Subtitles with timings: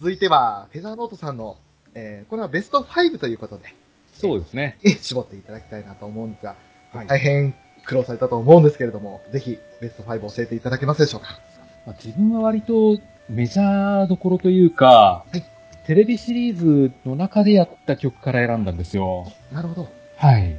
[0.00, 1.56] 続いては、フェザーノートさんの、
[1.94, 3.74] えー、これはベスト5ということで、
[4.12, 4.76] そうですね。
[4.82, 6.56] え絞っていただきたいなと思うんですが、
[6.92, 11.38] はい大変苦労されたと思うんですけれども、ぜひベスト5教えていただけますでしょうか？
[11.86, 15.44] まあ、自分は割とメジャーどころというか、はい
[15.86, 19.30] テレビシリーズの中でやった曲から選んだんですよ。
[19.52, 19.88] なるほど。
[20.16, 20.56] はい。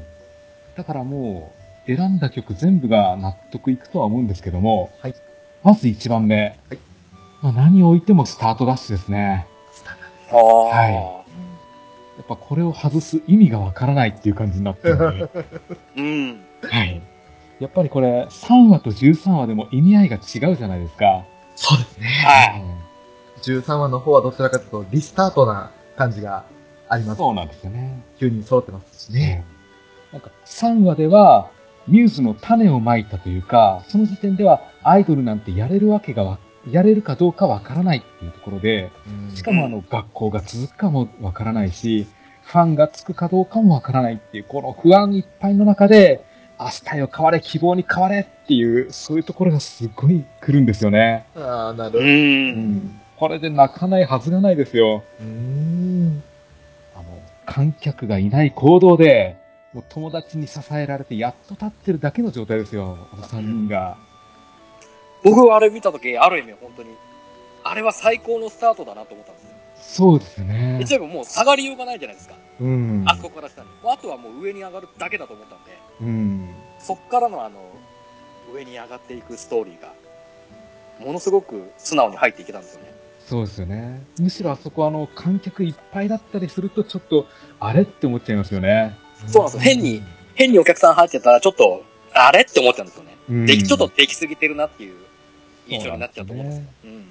[0.77, 1.51] だからも
[1.87, 5.15] う、選んだ曲全部が納得いくとは思うんですけども、はい
[5.63, 6.57] まず1番目。
[6.69, 6.77] はい
[7.45, 9.45] まあ、何を置いてもスタートダッシュですね。
[10.31, 11.25] はい
[12.17, 15.29] やっぱこれを外す意味がわからないっていう感じになってるんで。
[15.97, 16.45] うん。
[16.63, 17.01] はい。
[17.59, 21.23] やっぱりこれ、3話と13話でも意味合いが違うじゃないですか。
[21.55, 22.07] そうですね。
[22.07, 22.63] はい。
[23.41, 26.45] 13話の方はどちらかというと、リスタートな感じが
[26.87, 27.17] あります。
[27.17, 28.01] そうなんですよね。
[28.17, 29.43] 9人揃ってますしね。
[30.11, 31.51] なんか3話では、
[31.87, 38.91] ミューズの種をまいたというか、その時点ではアイドルなんてやれるわけがわ、やれるかどうかわからないっていうところで、
[39.33, 42.07] しかもあの学校が続くかもわからないし、
[42.43, 46.25] ファンがつくかどうかもわからないっていう、この不安いっぱいの中で、
[46.59, 51.25] 明日よ変われ、希望に変われっていう、そういうところがすごい来るんですよね。
[51.35, 52.01] ああ、なるほう。
[52.01, 52.07] ど。
[52.07, 55.03] うんこれで泣かないはずがないですよ。
[55.21, 56.23] うーん。
[56.95, 57.05] あの、
[57.45, 59.37] 観客がいない行動で、
[59.73, 63.97] もう友達に支えられてやっと立ってるだけの状態ですよ、あの3人が。
[65.25, 66.89] 僕はあれ見たとき、ある意味本当に、
[67.63, 69.49] あれは最高のスタートだなと思ったんですよ。
[69.75, 70.79] そうですね。
[70.81, 72.35] 一応もう下がりようがないじゃないですか。
[72.61, 73.03] うん。
[73.07, 73.67] あそこから下に。
[73.83, 76.55] あとはもう上に上がるだけだと思ったんで、うん。
[76.79, 77.59] そっからのあの、
[78.53, 79.93] 上に上がっていくストーリーが、
[80.99, 82.93] ものすごく素直に入っていけたんですよね。
[83.25, 84.03] そうですよね。
[84.19, 87.25] むしろあそこあの、観客いっぱいだったりすると、ちょっと、
[87.59, 88.95] あれって思っちゃいますよね。
[89.25, 90.03] そうなんですよ変に
[90.35, 93.17] 変にお客さん入ってたら、ちょっと、あれって思っちゃうんですよね。
[93.29, 95.05] うんでき、ちょっとできすぎてるなっていう
[95.67, 96.63] 印象になっちゃうと思うんですよ。
[96.85, 97.05] うん。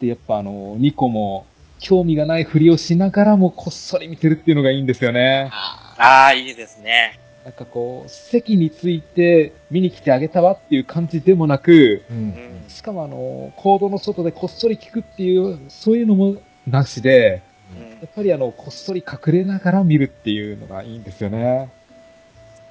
[0.00, 1.46] で、やっぱあの、ニコも、
[1.80, 5.50] 興味がないふりをしながらもこっそり見てるっていうのがいいんですよね。
[5.52, 7.18] あああ、いいですね。
[7.44, 12.04] なんかこう、席について見に来てあげたわっていう感じでもなく、ーう。
[12.10, 12.64] うんん。
[12.68, 17.42] しかもあの、コードの外でこっそり聞くっていう、そういうのもなしで、
[17.76, 21.70] うんやっぱりあの、こっそり隠れながら見るっていうのがいいんですよね。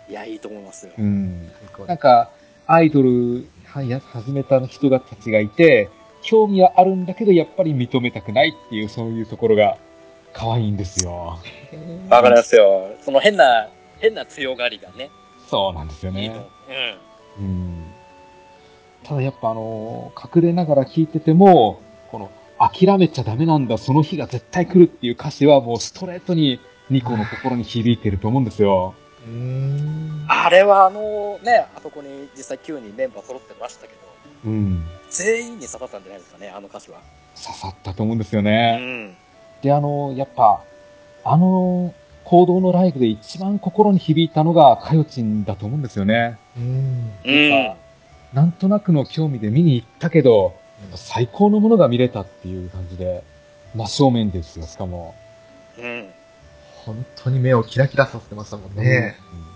[0.10, 0.94] いや、いいと思いますよ。
[0.98, 1.52] うん。
[1.88, 2.30] なんか、
[2.66, 5.90] アイドル始めた人たちがいて、
[6.22, 9.78] 興味はあるんだけど、やっぱり認めたくないっていう、そういうところが
[10.32, 11.38] 可愛いんですよ。
[12.10, 12.96] わかりますよ。
[13.02, 13.70] その変な、
[14.00, 15.10] 変な強がりがね。
[15.50, 16.46] そうなんですよいいとね。
[17.40, 17.46] うん。
[17.46, 17.86] うん。
[19.04, 21.82] ただやっぱあの、隠れながら聞いてても、
[22.12, 28.94] この、諦めちゃダメなんだ、その日が絶対来るっていう歌詞はもうストレートにニコの心に響いてると思うんですよ。
[30.28, 34.00] あれはあのね、あそこに実際9人メンバー揃ってましたけど、
[34.46, 34.86] うん。
[35.10, 37.00] 全員に刺さったんじゃないですかね、あの歌詞は。
[37.42, 38.78] 刺さったと思うんですようね。
[38.78, 39.18] ん。
[39.62, 40.62] で、あの、やっぱ、
[41.24, 41.94] あの、
[42.26, 46.38] 行動のライブで一番心に響いたのが、かよちんだと思うんですよね。
[46.58, 47.14] うん。
[47.24, 47.74] うん。
[48.34, 50.56] なんとなくの興味で見に行ったけど、
[50.96, 53.24] 最高のものが見れたっていう感じで、
[53.76, 55.16] 真正面ですよ、しかも。
[55.78, 56.10] うん。
[56.86, 59.18] 本当に目をキラキラさせてましたもんね。
[59.36, 59.54] うん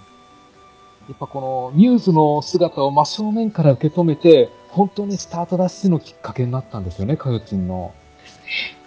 [1.08, 7.94] やっぱこのミューズの姿を真正面から受け止めて、本当にスタートダッシュのきっかけになったんですよね、かよちんの。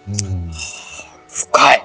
[0.06, 0.50] うん。
[1.28, 1.82] 深い。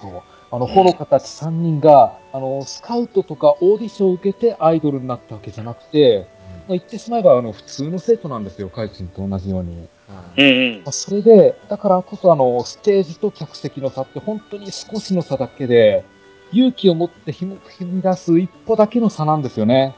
[0.00, 0.22] そう。
[0.50, 6.26] あの、ほのかたち3人が、あの、スカウトとかオーディションを受けてアイドルになったわけじゃなくて、
[6.66, 9.88] まあ、言ってしまえば、あの、普通の生徒なんですよ、かよちんと同じように。
[10.08, 10.92] はいうんうんまあ、。
[10.92, 16.04] それで、だからこそあの、ステージと客席の差って本当に少しの差だけで、
[16.52, 19.94] 勇気を持って踏み踏み出す一歩だけの差なんですよね。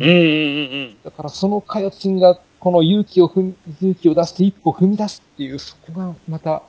[0.00, 0.14] うんうんうんう
[0.92, 0.96] ん。
[1.04, 6.62] だからそのかよちんが、この勇気を踏み、勇気を出して一歩踏み出すっていう、そこがまた、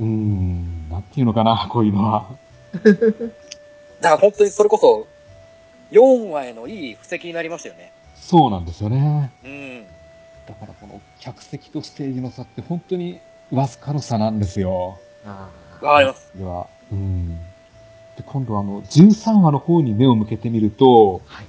[0.00, 2.28] うーん、なんていうのかな、こういうのは。
[4.00, 5.06] だから本当にそれこそ、
[5.92, 7.92] 4話へのいい布石になりましたよね。
[8.14, 9.30] そうなんですよね。
[9.44, 9.86] うん。
[10.46, 13.20] だからこの客席とステージの差って本当に
[13.50, 14.98] わずかの差なんですよ。
[15.24, 15.50] あ
[15.82, 16.30] わかります。
[16.36, 17.36] では、うん。
[18.16, 21.46] で、今度あの、13話の方に目を向けてみると、はい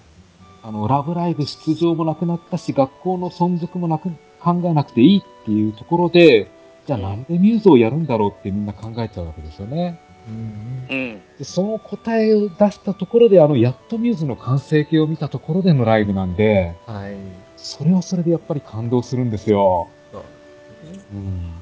[0.68, 4.10] あの、ラブライブ出場もなくなったし、学校の存続もなく、
[4.42, 6.52] 考えなくていいっていうところで、
[6.86, 9.98] じゃあなんでミューズをやるんだろうってみんな考えちゃうわけですよね。
[10.30, 11.22] ーうんうん。
[11.38, 17.16] で、その答えを出したところで、あの、やっとミューズの完成形を見たところでのライブなんで、はい。
[17.58, 19.90] それはそれでやっぱり感動するんですよ。
[20.12, 20.24] そう
[21.14, 21.54] うん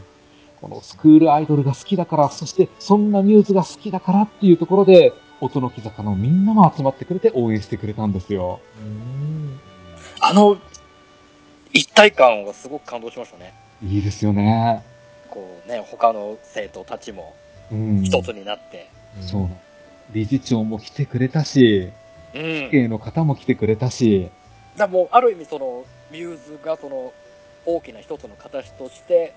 [0.61, 8.59] このスクールアイドルが好きだから、そしてそんなミューズが好きだからっていうところで、音の木坂のみんなも集まってくれて応援してくれたんですよ。
[8.79, 9.59] うん
[10.21, 10.57] あの、
[11.73, 13.53] 一体感はすごく感動しましたね。
[13.83, 14.83] いいですよね。
[15.29, 17.35] こうね、他の生徒たちも
[17.71, 18.03] うん。
[18.03, 18.89] 一つになって。
[19.21, 19.57] そうなの。
[20.13, 21.91] 理事長も来てくれたし、
[22.33, 22.69] うん。
[22.71, 24.29] 経の方も来てくれたし、
[24.77, 27.13] だもう、ある意味その、ミューズがその、
[27.65, 29.33] 大きな一つの形として、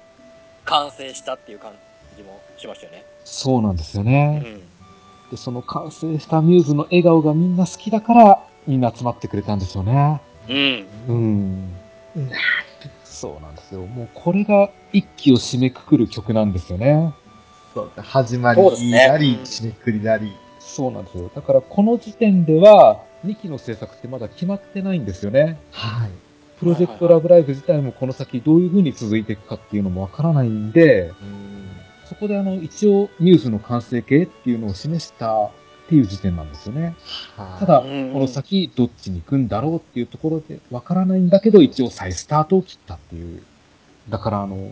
[0.64, 1.72] 完成したっていう感
[2.16, 3.04] じもしましたよね。
[3.24, 4.38] そうなんですようね。
[4.38, 4.60] ん。
[5.30, 10.20] で、その完成したミューズの笑顔がみんな好きだから、みんな集まってくれたんですよね。
[10.48, 10.86] うん。
[11.08, 11.78] うん。
[12.16, 12.30] うん
[13.04, 13.80] そうなんですよ。
[13.80, 17.12] もうこれが一期を締めくくる曲なんですよね。
[17.74, 17.92] そう。
[18.00, 20.32] 始まりそうですねなり、うん締めくくりなり。
[20.68, 21.30] そうなんですよ。
[21.34, 25.58] だからこの時点では、2期の制作ってまだ決まってないんですよね。
[25.72, 26.10] はい。
[26.60, 31.12] プロジェクトラブライブ自体もこの先どういう風に続いていくかっていうのもわからないんで、
[32.04, 35.50] そこであの、一応ミューズの完成形っていうのを示したっ
[35.88, 36.94] ていう時点なんですよね。
[37.36, 43.42] はいただ、こうんの先どっちに行くんだろうっていうところでわからないんだけど、一応再スタートを切ったっていう。
[44.08, 44.68] だからあの、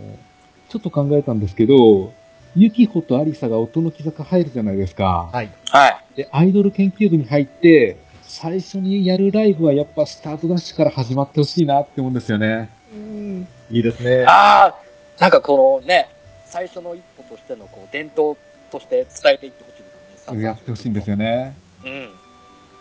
[0.69, 2.13] ちょっと考えたんですけど、
[2.57, 5.29] ユキホとアリサが音の木坂入るじゃないですか。
[5.31, 5.51] はい。
[5.69, 6.17] はい。
[6.17, 12.71] で、アイドル研究部に入って、最初にやるライブはやっぱスタートダッシュから始まってほしいなって思うんですよね。
[12.95, 13.49] うん。
[13.71, 14.25] いいですね。
[14.25, 14.75] ああ、
[15.21, 16.09] なんかこのね、
[16.47, 18.39] 最初の一歩としてのこう伝統
[18.71, 20.43] として伝えていってほしいですよね。
[20.43, 21.55] やってほしいんですよね。
[21.85, 22.09] うん。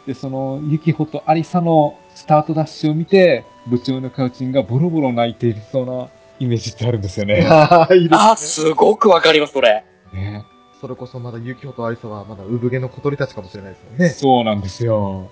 [0.07, 6.07] で、その、ユキホとアリサのスタートダッシュを見て、部長のカウチンがボロボロ泣いているそうな
[6.40, 7.42] イメージってあるんですよね。
[7.42, 8.18] は い、いいですね。
[8.18, 9.84] ああ、すごくわかります、それ。
[10.14, 10.46] ね
[10.82, 14.10] それこそまだユキホとアリサはまだ産毛の小鳥たちかもしれないですよね。
[14.10, 15.30] そうなんですよ。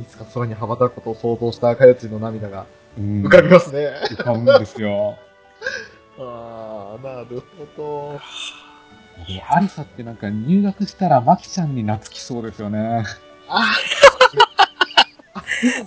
[0.00, 2.66] いつか空に羽ばたくことを想像した赤やちの涙が
[2.98, 3.90] うん浮かびますね。
[4.10, 5.16] 浮かぶんですよ。
[6.18, 8.20] ああ、なるほど。
[9.28, 13.04] でもアリサってなんか入学したらマキちゃんに懐きそうですよね。
[13.48, 13.76] あ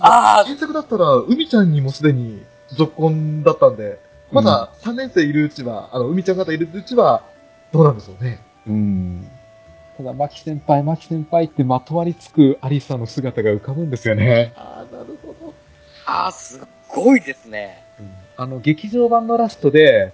[0.00, 2.42] ああ、原作だったら、海ちゃんにもすでに
[2.72, 3.98] 続婚だったんで、
[4.32, 7.22] まだ3年生いるうちは、あの、海ちゃん方いるうちは、
[7.72, 8.40] どうなんでしょうね。
[8.66, 9.30] うん。
[9.96, 14.52] ただ、マキ先輩、マキ先輩ってまとわりつくアリサの姿が浮かぶんですよね。
[14.56, 15.54] ああ、なるほど。
[16.06, 17.82] ああ、すっごいですね。
[18.36, 20.12] あの、劇場版のラストで、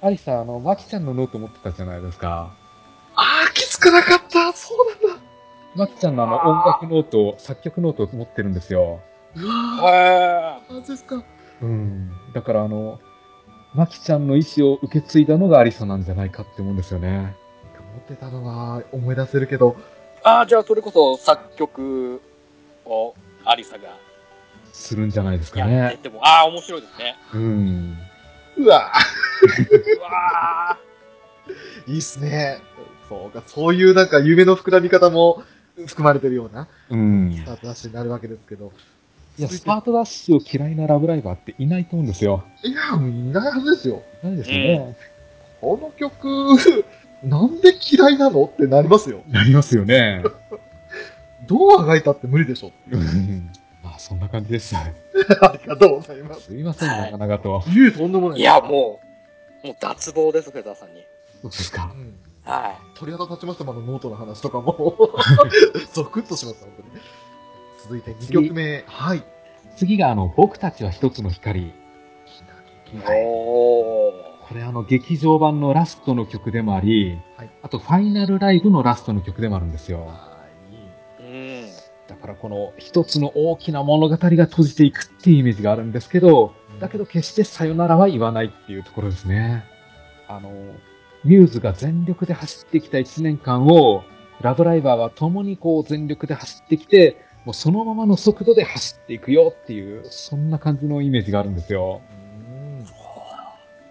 [0.00, 2.52] アリサ、あの、マキちゃんのノート持ってたじゃないですか。
[3.14, 4.52] ああ、気づかなかった。
[4.52, 5.22] そうなんだ。
[5.76, 9.00] マキちゃんのあの、音楽ノート、作曲ノートを持ってるんですよ。
[9.36, 11.22] うわはー、マジですか。
[11.62, 12.10] うん。
[12.34, 13.00] だからあの、
[13.74, 17.34] マキちゃんの意思を受け継いだのがアリサなんじゃないかって思うんですよね。
[17.94, 19.76] 持ってたのは思い出せるけど、
[20.22, 22.20] ああ、じゃあそれこそ作曲
[22.84, 23.14] を
[23.44, 23.96] アリサが
[24.72, 25.76] するんじゃないですかね。
[25.76, 27.16] やってても、ああ、面白いですね。
[27.34, 27.98] うん。
[28.58, 28.92] うわ
[29.96, 32.60] うわーいいっすね。
[33.08, 35.42] そうか、そういうなんか夢の膨らみ方も
[35.86, 37.34] 含まれてるようなうん。
[37.34, 38.72] スタートダッシュになるわけですけど。
[39.38, 42.44] いや、スタートダッシュを嫌いなラブライバーっていないと思うんですよ。
[42.62, 44.02] いや、もういないはずですよ。
[44.22, 44.96] ないですよね。
[45.60, 46.48] この曲、
[47.22, 49.22] なんで嫌いなのってなりますよ。
[49.28, 50.22] なりますよね。
[51.46, 52.72] どうあがいたって無理でしょ。
[52.90, 53.50] う ん
[53.82, 54.76] まあ、そんな感じです。
[54.76, 54.84] あ
[55.62, 56.42] りがとうございます。
[56.46, 57.62] すいません、長々と。
[57.68, 58.38] いえ、とんでもない。
[58.38, 59.00] ーいや、も
[59.62, 61.02] う、もう脱帽です、フェザーさんに。
[61.42, 61.98] そうですかう。
[61.98, 62.14] ん。
[62.44, 64.96] は鳥肌立ちました、まだノートの話とかも。
[65.92, 66.88] ゾクッとしました、本当に。
[67.90, 68.84] 続いて2曲目。
[68.86, 69.24] はい。
[69.74, 71.62] 次が、あの、僕たちは一つの光。
[71.62, 71.72] い。
[73.04, 74.12] おー。
[74.46, 80.06] これあの、劇場版のラストの曲でもあり、はいあと、ファイナルライブのラストの曲でもあるんですよ。
[80.06, 80.46] は
[81.20, 81.24] い。
[81.24, 81.66] うん。
[82.06, 89.64] だからこの一つの大きな物語が閉じていくっていうイメージがあるんですけど、だけど決してさよならは言わないっていうところですね。
[90.28, 90.50] あの、
[91.24, 94.04] ミューズが全力で走ってきた1年間を、
[94.40, 102.00] ラブライバーは共にこう全力で走ってきて、もうそのままの速度で走っていくよっていう、そんな感じのイメージがあるんですよ。
[102.14, 102.20] うん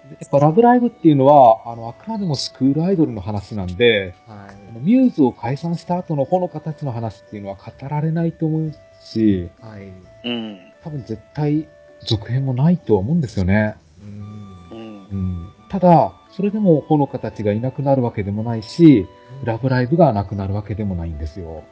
[0.09, 4.79] でやっぱラブライブっていうのは、あの、あくまでもスクールアイドルの話なんで、はい。
[4.79, 9.91] ミューズを解散した後のほのかたちの話っていうのは語られないと思うし、はい。
[10.27, 10.59] うん。
[10.83, 11.67] 多分絶対
[12.01, 13.75] 続編もないとは思うんですよね。
[14.01, 14.75] うんう。
[14.75, 15.15] んう。
[15.15, 15.49] ん。
[15.69, 19.07] ただ、それでもほのかたちがいなくなるわけでもないし、
[19.43, 21.63] ラブライブがなくなるわけでもないんですよ。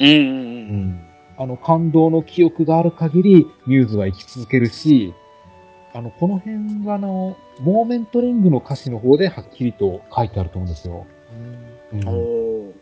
[0.00, 0.08] うん。
[0.08, 0.16] うん。
[0.16, 0.22] う。
[0.86, 1.00] ん。
[1.38, 5.14] あの、感動の記憶がある限り、ミューズは生き続けるし、
[5.92, 10.72] あの、この辺があの、モーメントリングの歌詞の方ではっきりと書いてあると思うん。
[10.72, 11.06] ですよ。
[11.92, 12.08] うん。
[12.08, 12.72] おー。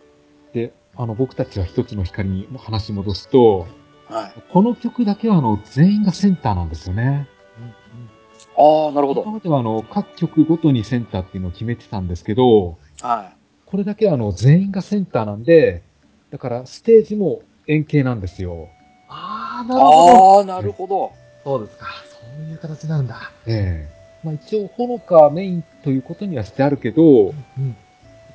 [0.53, 3.67] で、あの、僕たちは一つの光に話戻すと、
[4.09, 4.43] はい。
[4.53, 6.69] この曲だけはあの、全員がセンターなん。
[6.69, 7.29] ですよね。
[7.59, 7.65] うん。
[7.65, 8.87] うん。
[8.87, 9.23] ああ、なるほど。
[9.23, 12.09] 今まではあの、各曲ごとにセンターっていうのを決めてたん。
[12.09, 13.39] ですけど、はい
[13.71, 15.43] これだけはあの、全員がセンターなん。
[15.43, 15.83] で、
[16.31, 18.69] だからステージも円形なんですよ。
[19.09, 19.67] ああ、い。
[19.69, 20.37] なるほど。
[20.37, 21.13] ああ、なるほど。
[21.45, 21.87] そうですか。
[22.11, 23.33] そういう形なんだ。
[23.47, 27.77] ええまあ一応、ほのかメインということにはしてあるけど、うん。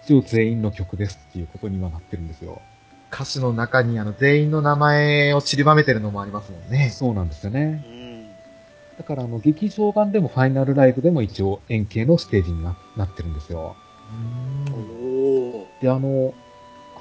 [0.04, 2.62] 一応全員の曲ですっていうことにはなってるんですよ。
[3.12, 6.90] 歌詞の中にあの全員の名前を散りばめてるのもありますもんね。
[6.90, 7.84] そうなんですよね。
[7.88, 8.28] うん。
[8.98, 13.76] だからあの、劇場版でもファイナルライブでも一応円形のステージにななってるんですよ。
[14.72, 14.76] お
[15.62, 15.68] お。
[15.82, 16.34] で、あの、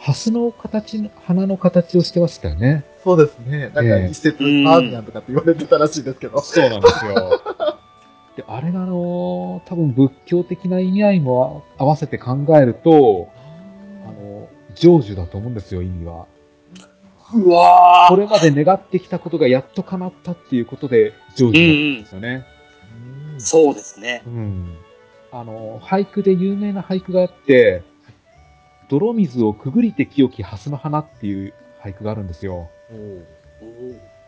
[0.03, 2.85] ハスの形の、花の形をしてましたよね。
[3.05, 3.69] そうですね。
[3.69, 6.41] なんかええ一説、うんアーミアンとかって言われてたらしいですけど。
[6.41, 7.41] そうなんですよ。
[8.37, 13.29] で、あれがあの、多分仏教的な意味合いも合わせて考えると、
[14.05, 16.27] あの、成就だと思うんですよ、意味は。
[17.35, 22.45] うわこれまで願ってきたことがやっと叶ったっていうことで成就なんですよね。
[23.35, 24.23] うんそうですね。
[24.27, 24.77] うん。
[25.31, 27.83] あの、俳句で有名な俳句があって、
[28.89, 32.71] 泥水をくぐりて清き蓮の花っていう俳句があるんですよ。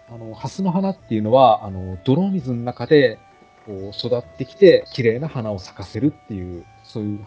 [0.08, 3.18] あの、蓮の花っていうのは、あの、泥水の中で、
[3.66, 7.26] こう、育ってきて、綺麗な花を咲かせるっていう、そういう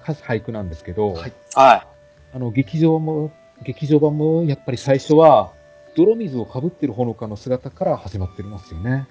[0.00, 1.86] は俳句なんですけど、はいは
[2.34, 5.52] あの、劇場も、劇場版も、やっぱり最初は、
[5.96, 9.08] 泥水をかぶってるほのかの姿から始まってますよね。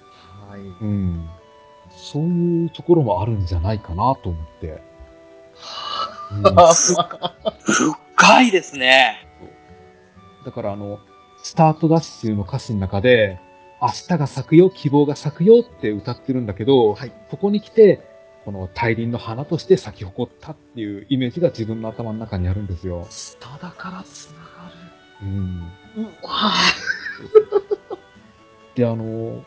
[0.48, 0.60] はい。
[0.60, 1.28] うん。
[1.90, 4.66] そういうところもあるんじゃないかなと思って。
[4.68, 4.80] うんい。
[8.16, 9.26] 深いですね。
[10.44, 10.98] だからあの、
[11.42, 13.38] スタートダッシュの歌詞の中で、
[13.80, 17.12] 明日が咲くよ、希望が咲くよって歌ってるんだけど、はい。
[17.30, 18.00] ここに来て、
[18.44, 23.06] この大輪の花として咲き誇ったっていうイメージが自分の頭の中にあるんですよ。
[23.10, 24.42] 下だから繋が
[25.22, 25.72] うん。
[25.96, 26.02] る。
[26.02, 26.52] うわ
[28.74, 29.44] で、あの、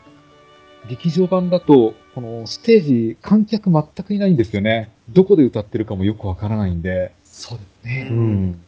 [0.88, 4.92] 劇場版だと、このステージ、観客全くいないんですよね。
[5.10, 7.14] どこで歌ってるかもよくわからないんで。
[7.24, 8.08] そうですね。
[8.10, 8.62] うん。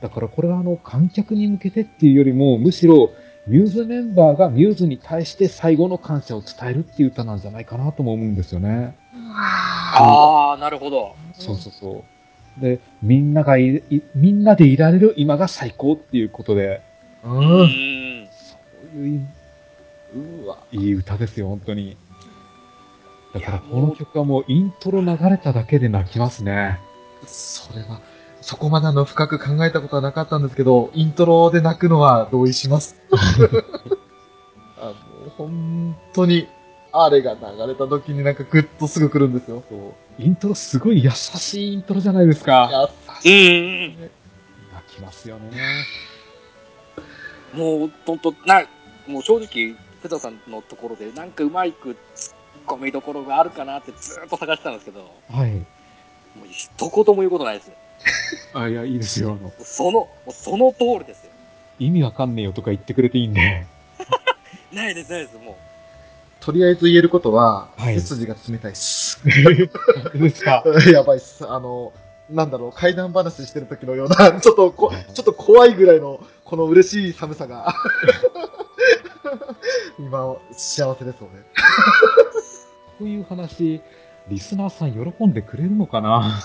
[0.00, 3.10] だからこれはあの、観客に向けてっていうよりも、むしろ、
[3.46, 8.96] ミューズメンバーがミューズに対して最後の感謝を伝えるっていう歌なんじゃないかなとも思うんですよね。
[9.34, 11.16] ああ、なるほど。
[11.34, 12.04] そうそうそ
[12.58, 12.60] う。
[12.60, 16.82] で、みんながいい、みんなでいられる今が最高っていうことで、
[17.24, 17.28] う。
[17.28, 18.28] うんん。
[18.30, 18.56] そ
[18.94, 19.26] ういう
[20.14, 20.58] うわ。
[20.72, 21.96] いい歌ですよ、本当に。
[23.34, 26.78] だからこの曲はもうイントロ流れただけで泣きますね。
[27.26, 28.00] それは、
[28.42, 32.96] そこまであの深く考えたことはなかったんですけど、イントロで泣くのは同意します。
[34.78, 34.94] あの、
[35.38, 36.48] 本当に、
[36.92, 39.62] あれが流れた時になんかグッとすぐ来るんですよ。
[39.68, 40.22] そう。
[40.22, 42.90] イントロすごい優しいイントロじゃないですか。
[43.24, 43.96] うんうん
[44.74, 45.50] 泣きますよね。
[47.54, 47.60] うん。
[47.60, 48.62] もう、ほんと、な、
[49.06, 51.96] もう正直、ペタさんのところで、なんかうまいく突っ
[52.66, 55.56] 込みどころがあるかなってずーっと探してたんですけど、もはい。
[55.56, 55.64] う
[56.50, 57.70] 一言も言うことないです。
[58.54, 59.38] あ、いや、いいですよ。
[59.40, 61.30] あの、その、もうその通りですよ。
[61.78, 63.66] 意味わかんねえよとか言ってくれていいんで。
[64.72, 65.54] ないです、ないです、もう。
[66.40, 69.20] とりあえず言えることは、はい背筋が冷たいっす。
[69.24, 70.64] ですか？
[70.92, 71.48] やばいっす。
[71.48, 71.92] あの、
[72.30, 76.20] なんだろう、怪談話してる時のような、ちょっとこ、ちょっと怖いぐらいの、
[76.52, 77.74] この嬉しい寒さが、
[79.98, 81.44] 今、幸せですよね。
[82.98, 83.80] こういう話、
[84.28, 86.42] リスナーさん喜んでくれるのかな？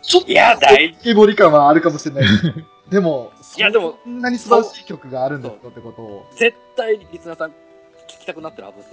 [0.00, 2.54] ちょっと、いや大イボリ感はあるかもしれない です。
[2.88, 6.26] でも、いやでもそんなに素晴らしい曲があるんだよってことを。
[6.34, 8.84] 絶対リスナーさん聞きたくなってるはずで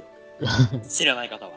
[0.60, 0.80] すよ。
[0.90, 1.52] 知らない方は。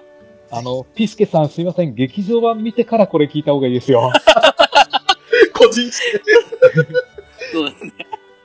[0.53, 1.97] あの、ピスケさんすいません。
[1.97, 4.13] 劇場版見てからこれ聞いた方がいいですよ。
[5.53, 5.91] 個人。
[7.53, 7.93] そうですね。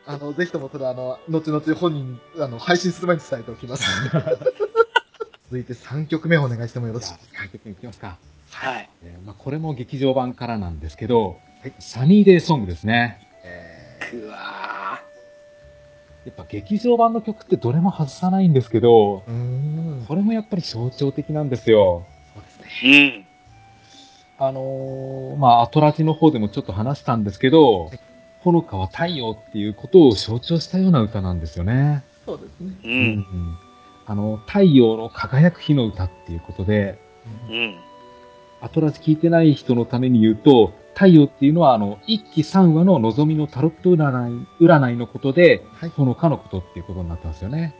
[0.09, 3.83] あの、ぜひともそれ、あの、後々本人に、あの、配信する前に伝えておきます。
[5.45, 8.17] 続いて3曲目お願いしてもよろしいじゃあ、3曲目いきますか。
[8.49, 8.89] はい。
[9.03, 11.37] えーまあ、これも劇場版からなんですけど、
[11.77, 13.19] サニーデイソングですね。
[13.43, 14.99] えくわ
[16.25, 19.31] やっぱ劇場版の曲ってどれも外さないんですけど、ー。
[19.31, 19.33] うー
[20.01, 20.05] ん。
[20.07, 22.07] これもやっぱり象徴的なんですよ。
[22.33, 22.89] そうですね。
[22.91, 23.13] ー。
[23.15, 23.25] うん。
[24.39, 27.99] あのーまあ、アトラジの方でもちょっと話したんですけどはい、
[28.41, 32.03] ほのかは太陽っていうことを象徴したような歌なんですよね。
[32.25, 32.73] そうですね。
[32.83, 32.87] う。
[32.87, 33.57] うん
[34.09, 36.99] あの、太陽の輝く日の歌っていうことで、
[37.47, 37.75] うん。
[38.59, 45.89] アトラジ聞いてない人のために言うと、太陽っていうのは、あの、一期三話の望みのタロット占い、占いのことで、はい。
[45.89, 47.75] ほのかのことっていうことになったんですよね。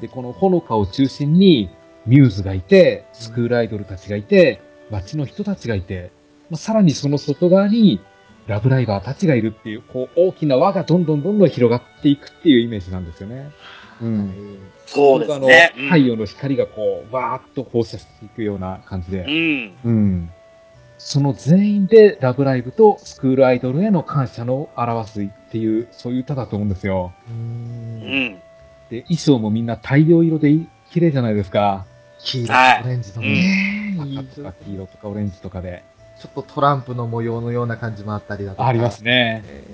[0.00, 1.68] で、このほのかを中心に、
[2.06, 6.10] ミューズがいて、スクールアイドルたちがいて、街の人たちがいて、
[6.48, 8.00] まあ、さらにその外側に、
[8.48, 13.50] ラブライバーたちがいるっていう、こう、大きな輪がどんどんどんどん広がっていくっていうイメージなんですよね。
[14.00, 14.58] うん。
[14.86, 15.72] そうですね。
[15.76, 19.24] あの、太陽の光がこう、わーっと放射していくような感じで。
[19.24, 19.76] うん。
[19.84, 20.30] うん。
[20.96, 27.12] その全員でラブライブとスクールアイドルへの感謝の表すっていう、そういう歌だと思うんですよ。
[27.28, 28.40] うんん。
[28.90, 31.86] で、衣装もみんな大量色でい綺麗じゃないですか。
[32.18, 35.84] 黄色はいオレンジのうんね、赤とか黄色とかオレンジとかで。
[36.20, 38.66] ちょっとトランプの模様のような感じもあったりだとか。
[38.66, 39.42] ありますね。
[39.46, 39.64] え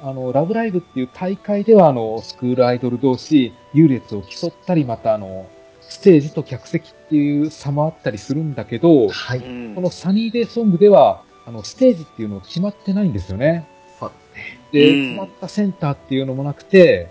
[0.00, 5.48] あの、ラブライブっていう大会では、あの、スクールアイドル同士、優劣を競ったり、またあの、
[5.80, 9.40] ステージと客席っていう差もあったりするんだけどー、はうい。
[9.40, 13.66] んこのサニーデイソングでは、あの、ステージっていうの決まってないんですよね。
[13.98, 14.60] そうですね。
[14.72, 17.08] で、うん決まったセンターっていうのもなくて、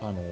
[0.00, 0.22] あの、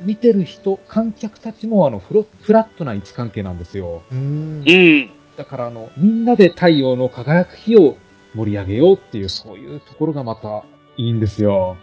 [0.00, 4.02] 見てる人、観客たちもあのフロ、フラットな位置関係なんですよ。
[4.10, 4.72] うーんう
[5.06, 5.10] ん。
[5.36, 7.96] だからあの、みんなで太陽の輝く日を
[8.34, 10.64] 盛り上げようっていう、そういうところがまた
[10.96, 11.76] いいんですよ。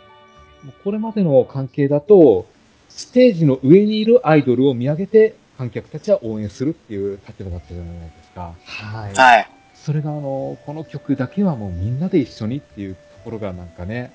[0.64, 2.46] もうこれまでの関係だと、
[2.90, 8.54] ステージの上にいるアイドルを見上げて、観客たちは応援するっていう立場だったじゃないですか。
[8.64, 9.14] はい。
[9.14, 9.50] はい。
[9.74, 14.12] それがあの、この曲だけはもうみんなで一緒にっていうところがなんかね、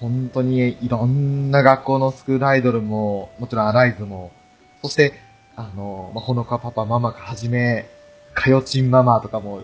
[0.00, 4.30] もう本当にいろんな学校のスクールアイドルも、もちろんアライズも、
[4.82, 5.14] そして、
[5.56, 7.86] あの、まあ、ほのかパパママがはじめ、
[8.36, 9.62] かよちんママとかも、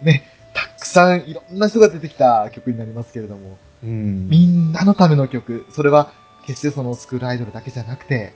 [0.00, 6.10] ね、たくさんいろんな人が出てきた曲になりますけれども、うんみんなのための曲、それは
[6.46, 8.32] 決してそのスクールアイドルだけじゃなくて、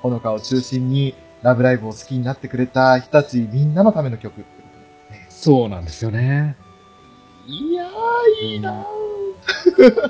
[0.00, 4.68] ほのかを中心にラブライブを好きになってくれた人たちみんなのための曲ってこ
[5.08, 5.42] とですね。
[5.42, 6.56] そうなんですよね。
[7.46, 8.86] いやー、いいな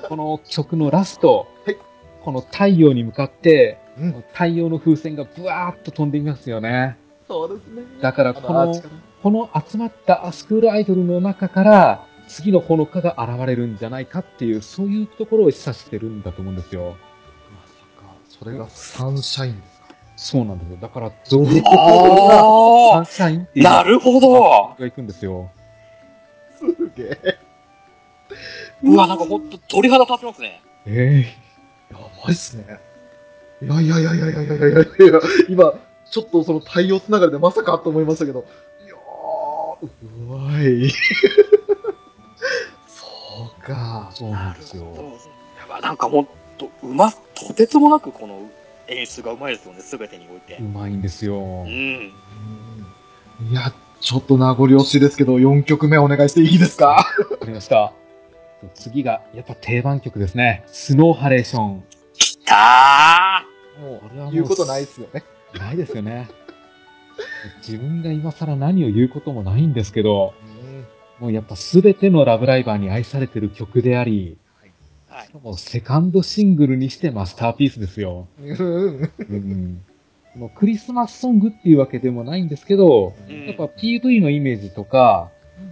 [0.09, 1.77] この曲のラスト、はい
[2.23, 4.03] この太陽に向かって、ー。
[4.03, 4.25] うん。
[4.33, 6.97] 太陽の風船がブワーッと飛んでいますよね。
[7.33, 7.83] そうですね。
[8.03, 8.83] だからこの
[9.23, 16.91] この集まったスクールアイドルの中から、次のほのかが現れるんじゃないかっていう、そういうところを示唆してるんだと思うんですよ。
[16.91, 19.87] まさか、それがサンシャインですか？
[20.17, 20.77] そうなんですよ。
[20.81, 23.65] だから、造幣あーサンシャインっていう。
[23.65, 25.51] なるほどが行くんですよ。
[26.59, 27.39] すげえ。
[28.83, 30.61] うわ、なんかほんと鳥肌立ちますね。
[30.87, 31.25] え
[31.91, 32.79] やばいっすね。
[33.63, 35.73] いやいやいやいやいやいやいやいや今、
[36.13, 38.45] ちょっとその太陽つながりでまさかと思いましたけど、
[38.85, 40.91] いやー、うわい。
[42.87, 43.07] そ
[43.59, 44.15] うかえ。
[44.17, 44.85] そうなんですよ。
[45.59, 48.51] やばなんかほんと、うま、とてつもなくこの
[48.89, 50.63] 演出がうまいですよね、すべてにおいてう。
[50.63, 51.35] まいんですよ。
[51.37, 51.67] うん。
[51.67, 52.13] うん
[53.51, 56.87] いや、ちょっと名残惜しいですけど、4曲目お願いしていいですか？
[56.89, 57.05] わ
[57.39, 57.93] かりました。
[58.75, 60.63] 次が、やっぱ定番曲ですね。
[60.69, 61.85] スノーハレーション。
[62.15, 63.45] きた
[63.81, 65.25] もこれはもうう、言うことないっすよね。
[65.59, 66.29] ないですよね。
[67.67, 70.35] 自分が今更何を言うこともないんですけど、
[71.19, 75.33] もうやっぱ全てのラブライバーに愛されてる曲であり、ーはいし。
[75.33, 78.27] かもセカンドシングルにしてマスターピースですよ。
[78.41, 79.11] うん。
[79.29, 79.85] うん。
[80.35, 85.31] もうクリスマスソングっていうわけでもないんですけど、うんやっぱ PV のイメージとか、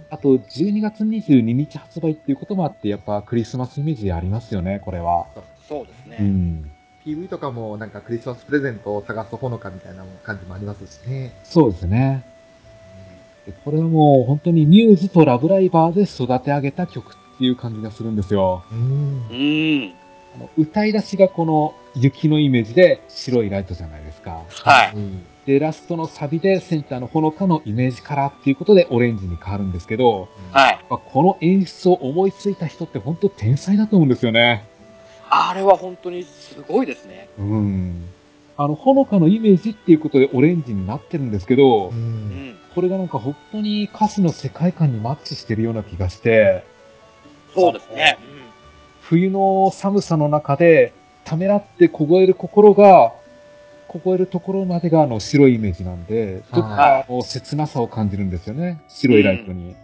[0.09, 5.25] あと12月22日発売っていうこともあって、やっぱクリスマスイメージありますよね、これは。
[5.67, 6.17] そうですね。
[6.19, 6.71] うん。
[7.05, 11.33] PV とかもなんかクリスマスプレゼントを探すほのかみたいな感じもありますしね。
[11.43, 12.25] そうですね。
[13.45, 18.63] でこれはもう本当にミューズとラブライバーで育て上げた曲っていう感じがするんですよ。
[18.71, 19.33] うんう。
[19.33, 19.93] ん。
[20.35, 24.43] あの歌い出しがこの雪のイメージで白いライトじゃないですか。
[24.63, 24.95] はい。
[25.45, 30.85] で、ラストのサビでセンターのほのかのイメージカラーっていうことでオレンジに変わるんですけど、はい。
[30.89, 34.70] まあこの演出を思いついた人って本当天才だと思うんですよね。
[35.33, 37.29] あれは本当にすごいですね。
[37.39, 38.05] うん。
[38.57, 41.89] あの、ほのかのイメージっていうことでオレンジになってるんですけど、う。
[41.91, 42.57] うんん。
[42.75, 46.65] これがなんか本当に歌詞の世界観にマッチしてるような気がして、
[47.55, 48.17] そうですね。
[49.01, 53.13] 冬の寒さの中で、ためらって凍える心が、
[53.87, 58.81] 凍えるところまでがあの白いイメージなんで、ちょっとはあの切なさを感じるんですよね。
[58.89, 59.75] 白いライトに。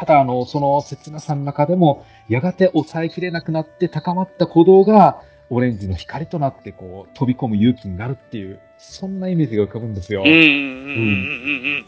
[0.00, 10.22] ただあの、その切なさの中でも、やがて抑えきれなくなって高まった鼓動が、オレンジの光となってこう、飛び込む勇気になるっていう、そんなイメージが浮かぶんですよ。
[10.24, 11.84] うん。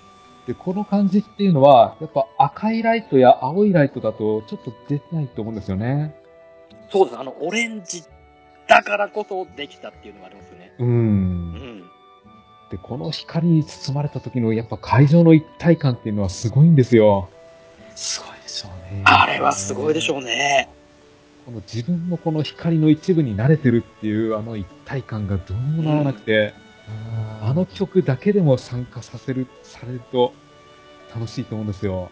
[0.47, 6.15] で、この感じっていうのは、やっぱ赤いライトや青いライトだとちょっと出てないと思うんですよね。
[6.91, 7.19] そうです。
[7.19, 8.03] あの、オレンジ
[8.67, 10.73] だからこそできたっていうのがありますよね。
[10.79, 10.85] う。
[10.85, 11.83] うんん。
[12.71, 17.31] で、この光に包まれた時のやっぱ会場の一体感っていうのはすごいんですよ。
[18.03, 19.03] すごいでしょうね。
[19.05, 20.69] あれはすごいでしょうね。
[21.47, 26.53] この自分もこの光の一部に慣れてるっていうあの一体感がどうにもならなくて、
[27.43, 30.33] ああの曲だけでも参加させる、されると
[31.15, 32.11] 楽しいと思うんですよ。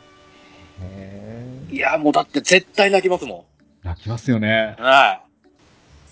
[0.81, 3.47] へいや、もうだって絶対泣きますも
[3.83, 4.83] 泣きますよねん。。
[4.83, 5.21] は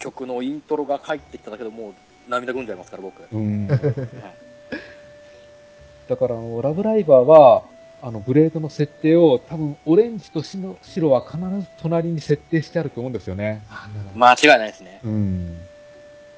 [0.01, 0.03] い。
[0.03, 3.23] 曲のイントロが入ってきただけでもう涙ぐんじゃいますから、僕。
[3.33, 3.69] うん。
[3.69, 3.81] はい
[6.09, 7.65] だからあの、ラブライバーは、
[8.01, 13.63] あの、ブレードの設定を多分オレンジと白白は必ず隣に設定してあると思うんですよね。
[14.15, 15.01] 間違いないですね。
[15.05, 15.57] うん。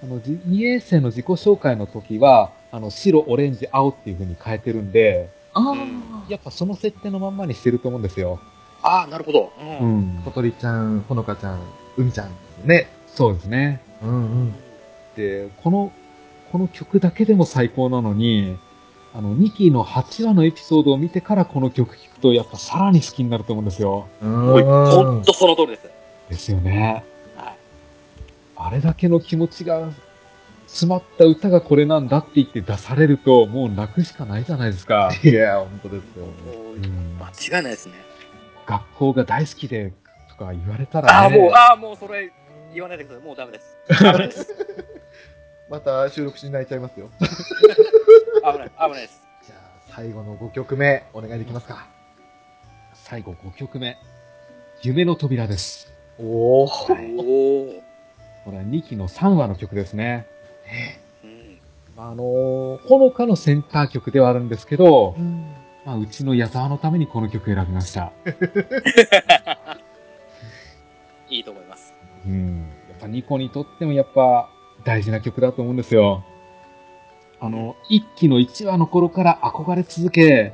[0.03, 5.85] あの、じ二衛星の自己紹介の時は、あの、白、オレンジ、青っていう風に変えてるんで、あうんあ。
[6.29, 8.41] やっぱその設定のまんまにしてると思うんですよ。
[8.83, 9.53] ああ、なるほど。
[9.61, 9.63] う。
[9.63, 10.31] うんん小。
[10.31, 11.61] 鳥ちゃん、ほのかちゃん、
[11.99, 12.89] 海ちゃんですね。
[13.07, 13.81] そうですね。
[14.03, 14.55] うんうん。
[15.17, 15.93] で、この、
[16.53, 18.57] この曲だけでも最高なのに、
[19.13, 24.07] あの、2期の8話のエピソードを見てからこの曲聴くと、やっぱさらに好きになると思うんですよ。
[24.23, 25.91] うんおいほんとその通りです。
[26.29, 27.05] ですよね。
[27.37, 27.55] はい。
[28.57, 29.89] あれだけの気持ちが
[30.69, 35.11] 詰まった歌がこれなんだって言って出されると、もう泣くしかないじゃないですか。
[35.25, 36.27] いや、本当ですよ。
[37.19, 37.95] 間違いないですね。
[38.67, 39.93] 学校が大好きで、
[40.29, 41.37] とか言われたあらあ、ね。
[41.37, 42.33] もう、ああ、もうそれ
[42.73, 43.27] 言わないでください。
[43.27, 43.77] もうダメです。
[44.05, 44.47] ダメです。
[45.69, 47.11] また収録しに泣いちゃいますよ。
[48.41, 49.23] 危ない、危ないです。
[49.47, 49.59] じゃあ、
[49.95, 51.87] 最後の5曲目、お願いできますか。
[52.95, 53.97] 最後5曲目。
[54.83, 55.93] 夢の扉です。
[56.19, 56.67] おお。
[56.67, 57.83] はいおお。
[58.45, 60.27] これは2期の3話の曲ですね。
[61.23, 61.59] うん。
[61.97, 68.13] あのー、ほのかのセンター曲ではあるんですけど、うんまあ、うちの矢沢のためにこの曲選びました。
[71.29, 71.95] いいと思います。
[72.27, 72.69] うん。
[72.89, 74.51] やっぱニコにとってもやっぱ
[74.85, 76.25] 大事な曲だと思うんですよ。
[77.41, 80.53] あの、一期の1話の頃から憧れ続け、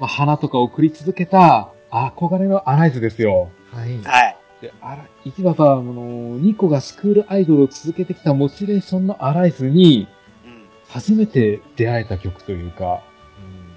[0.00, 3.48] まあ、花とか送り続けた憧れのアライズですよ。
[3.72, 4.02] はい。
[4.02, 4.36] はい。
[4.60, 10.08] で、あら、いわば、あの、ニコがスクールアイドルを続けてきたモチベーションのアライズに、
[10.44, 10.62] うん。
[10.88, 13.02] 初めて出会えた曲というか、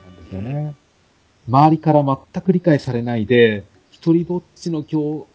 [0.06, 0.76] なんですよね。
[1.48, 5.26] 周りから全く理解されないで、一人ぼっちの今日、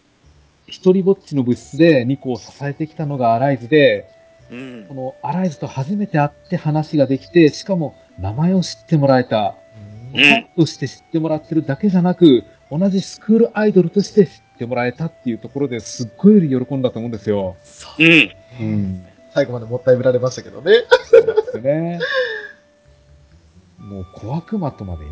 [0.67, 4.09] 一人ぼっちの物質でニコを支えてきたのがアライズで、
[4.55, 4.95] うんこ。
[4.95, 9.57] のアライズと初めて会って話ができて、しかも名前を知ってもらえた。
[9.79, 17.57] うんファンとして知ってもらってるだけじゃなく、同じスクールアイドルとして知ってもらえたっていうところですっごい喜んだと思うんですよ。
[17.99, 18.31] うん。
[18.61, 19.07] うん。
[19.33, 20.85] 最後までもったいぶられましたけどね。
[21.11, 21.99] そうですね。
[23.79, 25.05] もう小悪魔とまで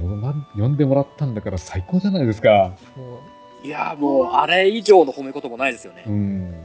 [0.57, 2.73] 呼んでもらったんだから最高じゃないですか。
[2.97, 3.21] も
[3.65, 6.11] いや、もう、あれ以上の褒め言葉ないですよねう。
[6.11, 6.65] ん。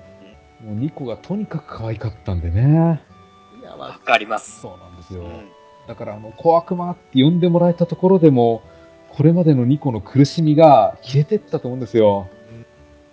[0.61, 3.01] もうニコがとにかく可愛かったんでね。
[3.59, 4.61] ういや、わわかります。
[4.61, 5.21] そうなんですよ。
[5.21, 5.49] うん。
[5.87, 8.61] だからあの、小悪魔って呼んでもらえたところでも、
[9.09, 12.27] これまでのニコの苦しみが消えてったと思うんですよ。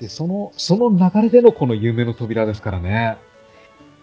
[0.01, 3.17] で、その、その流れでのこの夢の扉ですからね。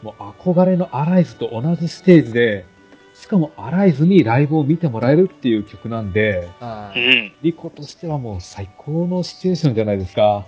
[0.01, 2.65] もう憧れのアライズと同じステージで、
[3.13, 6.99] しかもアライズにライブを見てもらえるっていう曲なんで、はい。
[6.99, 7.33] うん。
[7.41, 10.47] リコとしてはもう最高のシチュエーションじゃないですか。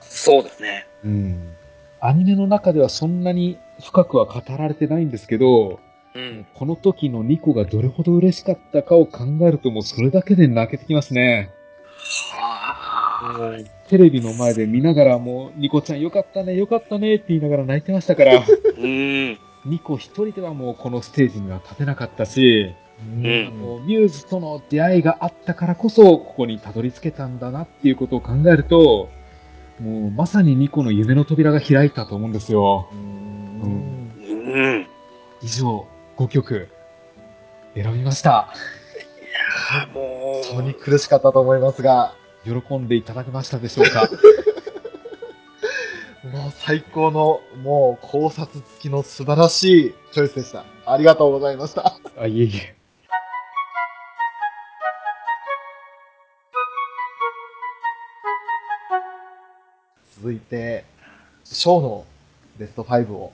[0.00, 0.86] そうですね。
[1.04, 1.54] うん。
[2.06, 5.80] アニメの中ではそんなに深くは語られてないんですけど、
[6.14, 6.46] うん。
[6.52, 11.50] この時のニコがどれほど嬉しかったかを考えるともうそれだけで泣けてきますね。
[12.32, 13.88] はあ。
[13.88, 18.44] テレビの前で見ながらもう、ニコちゃんよかったね、よかったねって言いながら泣いてましたから、
[18.78, 19.38] うん。
[19.64, 29.08] ニコ一人ではもうこのステージには立てなかったし、うんミューズとの出会いがあったからこそ、ここにたどり着けたんだなっていうことを考えると、
[29.80, 32.88] もうまさにニコの夢の扉が開いたと思うんですよ。
[32.92, 34.86] うんうん。
[35.42, 36.68] 以上、5曲、
[37.74, 38.52] 選びました。
[39.92, 44.08] も本当に苦しかったと思いますが、喜んでいただけましたでしょうか？
[46.32, 50.64] もう最高の、もう考察付きの素晴らしいチョイスでした。
[50.86, 51.98] ありがとうございました。
[52.16, 52.74] あ、いえいえ。
[60.24, 60.86] 続いて、
[61.44, 62.06] ショーの
[62.56, 63.30] ベスト5を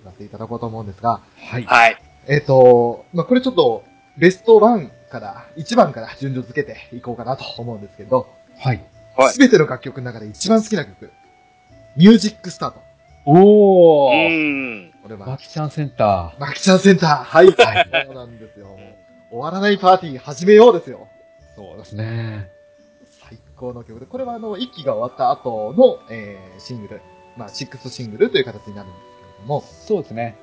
[0.00, 1.64] 言わせていただこうと思うんですが、はい。
[1.64, 1.96] はい。
[2.28, 3.82] えっ、と、まあ、これちょっと、
[4.18, 8.84] ベスト1から、1番から順序付けていこうかなと思うんですけど、はい。
[9.16, 11.10] はいすべての楽曲の中で一番好きな曲、
[11.96, 12.80] ミュージックスタート。
[13.24, 14.88] おうー。
[14.88, 14.92] ん。
[15.02, 17.24] これはマ、キちゃんセンタマキちゃんセンター。
[17.24, 17.46] はい。
[17.46, 18.04] はい。
[18.06, 18.78] そうなんですよ。
[19.30, 21.08] 終わらないパーティー始めようですよ。
[21.52, 21.56] ー。
[21.56, 22.50] そうですね。
[23.62, 27.00] 最高の曲で、これはあの、一期が終わった後の、えー、シングル、
[27.36, 30.36] まあ、シックスシングルという形になるんですけれども、そうですね。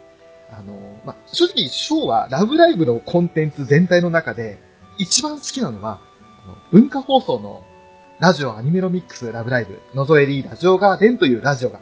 [0.49, 0.73] あの、
[1.05, 4.57] まあ、正直、ショーはラブライブのコンテンツ全体の中で、
[4.97, 5.99] 一番好きなのは、
[6.45, 7.63] あの文化放送の
[8.19, 11.79] ラジオアニメロミックスラブライブ、のぞえりラジオガーデンというラジオが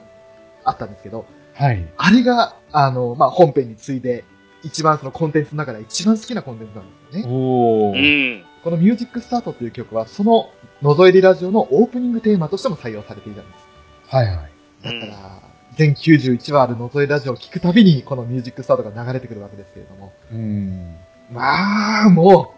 [0.64, 1.88] あったんですけど、はい。
[1.98, 4.26] あれが、あの、まあ、本編に次いで、
[4.64, 7.32] 一番そのコンテンツの中で一番好きなコンテンツなんですよね。
[7.32, 8.40] おうー。
[8.40, 8.46] ん。
[8.64, 10.50] このミュージックスタートという曲は、その、
[10.82, 13.68] のぞえりラジオのオープニングテーマとしても採用されていたんです。
[14.08, 14.52] はいはい。
[14.84, 15.42] だから、
[15.76, 20.14] 全91話あるのぞえラジオを聞くたびに、このミュージックスタートが流れてくるわけですけれども。
[20.32, 20.96] うん。
[21.32, 22.54] まあ、も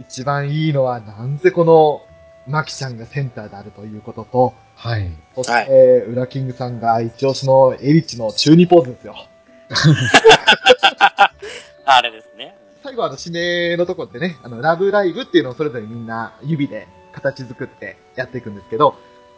[0.00, 2.02] う、一番いいのは、なんせこの、
[2.46, 5.10] マキちゃんがセンターであるということと、はい。
[5.34, 9.16] そして、はいウラキングさんが一押しのエリッチの中二ポーズですよ。
[11.84, 12.56] あれですね。
[12.82, 18.96] 最後あの、指名のところでね、あの、ラブライブっていうのをそれぞれみんな指で形作ってやっていくんですけど、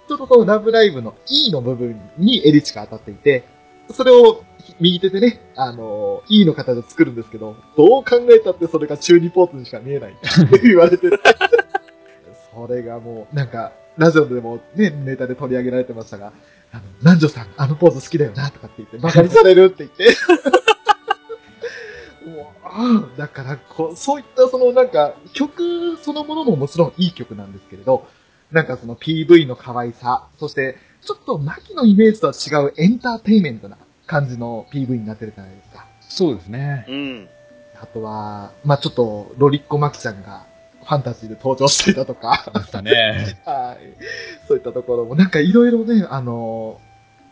[0.08, 3.44] ちょっとこのラブライブの E の部分にエリチが当たっていて、
[3.90, 4.44] それを
[4.80, 10.14] 右手でね、あの、E の形で作るんですけど、どう考えたってそれが中二ポーズにしか見えないっ
[10.50, 11.18] て 言われてて。
[12.54, 16.32] それがもう、なんか、ラジオでもね、ネタで取り上げられてましたが、
[16.72, 20.16] あの、南條さん、あのポーズ好きだよな、とかって言って、馬鹿にされるって言って。
[23.16, 28.06] だからこう、そういったそのなんか、曲そのものももちろんいい曲なんですけれど、
[28.52, 35.86] なんかその PV の可愛さ、そして、ちょっと牧のイメージとは違うエンターテインメントな感じの PV になってるじゃないですか。
[36.00, 36.86] そうですね。
[36.88, 37.28] うん。
[37.80, 40.46] あとは、まあちょっと、ロリッコマキちゃんが
[40.88, 43.38] ファンタジーで登場していたとか、でしたね。
[43.44, 44.04] はい。
[44.48, 46.80] そういったところも、なんかいろいろね、あの、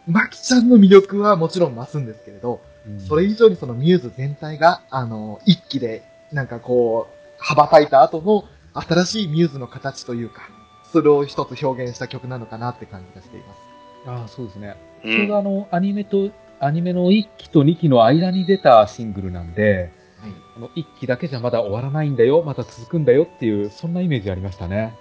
[0.06, 2.60] マキちゃんの魅力はもちろん増すんですけれど、
[3.08, 8.44] それ以上にそのミューズ全体が、あの、一気で、なんかこう、羽ばたいた後の
[8.74, 10.48] 新しいミューズの形というか、
[10.92, 13.58] それを一つ表現した曲なのかなって感じがしています。
[14.06, 14.76] ああ、そうですね。
[15.04, 20.30] うちょうどあの、アニメと、アニメの1期と2期の間に出たシングルなんで、はい。
[20.56, 24.94] あの1期だけじゃまだ終わらないんだよ、また続くんだよっていう、そんなイメージありましたね。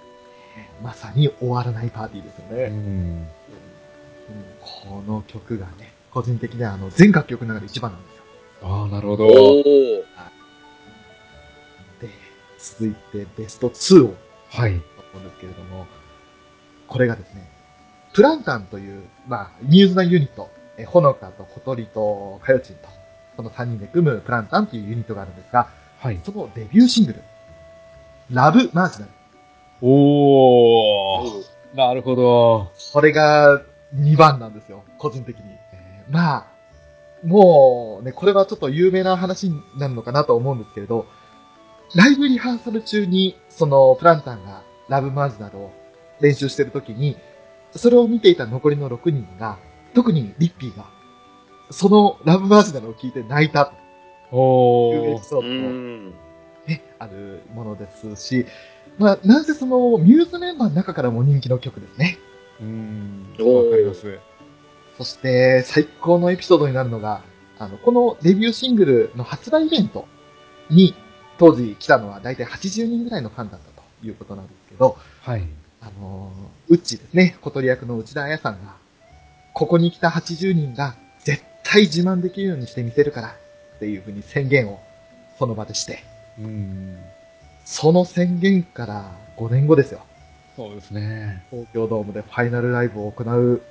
[0.82, 2.64] まさに終わらないパーティーですよね。
[2.64, 2.74] うん。
[2.74, 3.26] うん
[4.60, 8.22] この曲がね、個人的にはあの、全楽曲の中で一番なんですよ。
[8.62, 9.26] ああ、なるほおど。
[9.26, 10.02] ー。
[12.00, 12.08] で、
[12.58, 14.14] 続いてベスト2を
[14.48, 14.70] はい。
[14.70, 14.80] 思
[15.16, 15.86] うんですけれども、
[16.88, 17.46] これがですね、
[18.14, 20.48] プランタンという、まあ、ミューズなユニット、
[20.78, 22.88] えほのかと小鳥とかよちんと、
[23.36, 26.20] その3人で組むプランタンというユニットがあるんですが、はい。
[26.24, 27.22] そのデビューシングル、
[28.30, 29.12] ラブマージナル。
[29.82, 31.44] おー。
[31.74, 32.72] なるほど。
[32.94, 33.60] これが
[33.94, 35.44] 2番なんですよ、個人的に。
[36.08, 36.46] えーまあ、
[37.24, 41.06] もうね、これはちょっと有名な話になるのかなと思うんですけれど、
[41.94, 45.72] ライブリハーサル中に、そのプランタンがラブマージナルを
[46.20, 47.16] 練習してる時に、
[47.74, 49.58] それを見ていた残りの6人が、
[49.94, 50.86] 特にリッピーが、
[51.70, 53.72] そのラブマージナルを聞いて泣いた
[54.30, 56.10] というエピソードもん。
[56.66, 58.46] ね、あるものですし、
[58.98, 62.18] まあ、なんせそのミューズメンバーの中からも人気の曲ですね。
[62.60, 63.26] うん。
[63.38, 64.18] わかります。
[64.98, 67.22] そして、最高のエピソードになるのが、
[67.58, 70.06] あの、このデビューシングルの発売イベント
[70.70, 70.94] に、
[71.38, 75.46] 当時来たのは大体80人ぐらいのファンだったということなんですけど、はい。
[75.82, 78.74] あのー、ウッチーですね、小鳥役の内田彩さんが、
[79.52, 83.36] ここに来た80人が絶対自慢できるようにしてみせるから、
[83.76, 84.80] っていうふうに宣言を
[85.38, 86.02] その場でして、
[86.38, 86.98] うん。
[87.64, 90.00] その宣言から5年後ですよ。
[90.56, 91.44] そうですね。
[91.50, 93.62] 東京ドームでファイナルライブを行う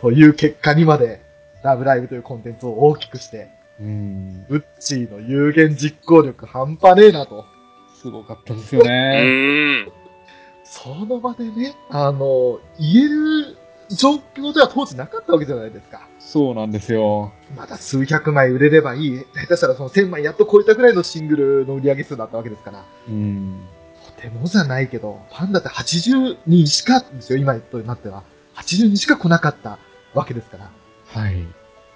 [0.00, 1.20] という結果にまで、
[1.62, 3.48] ラブライブというコンテンツを大きくして、
[3.80, 4.46] うん。
[4.48, 7.44] ウッチーの有言実行力半端ねえなと。
[8.00, 9.82] すごかったですようね。
[9.82, 9.92] ん。
[10.64, 13.56] その場でね、あの、言える
[13.90, 16.06] 状況では当時なかったわけじゃないですか。
[16.18, 17.32] そうなんですよ。
[17.56, 19.18] まだ数百枚売れればいい。
[19.34, 22.84] 下手したらその1000枚やっと超えたぐらいのシングルの売り上げ数だったわけですから。
[23.08, 23.60] うん。
[24.16, 28.22] とてもじゃないけど、ファンだって80人しかですよ、今となっては。
[28.56, 29.78] 80人しか来なかった
[30.14, 30.70] わけですから。
[31.06, 31.46] はい。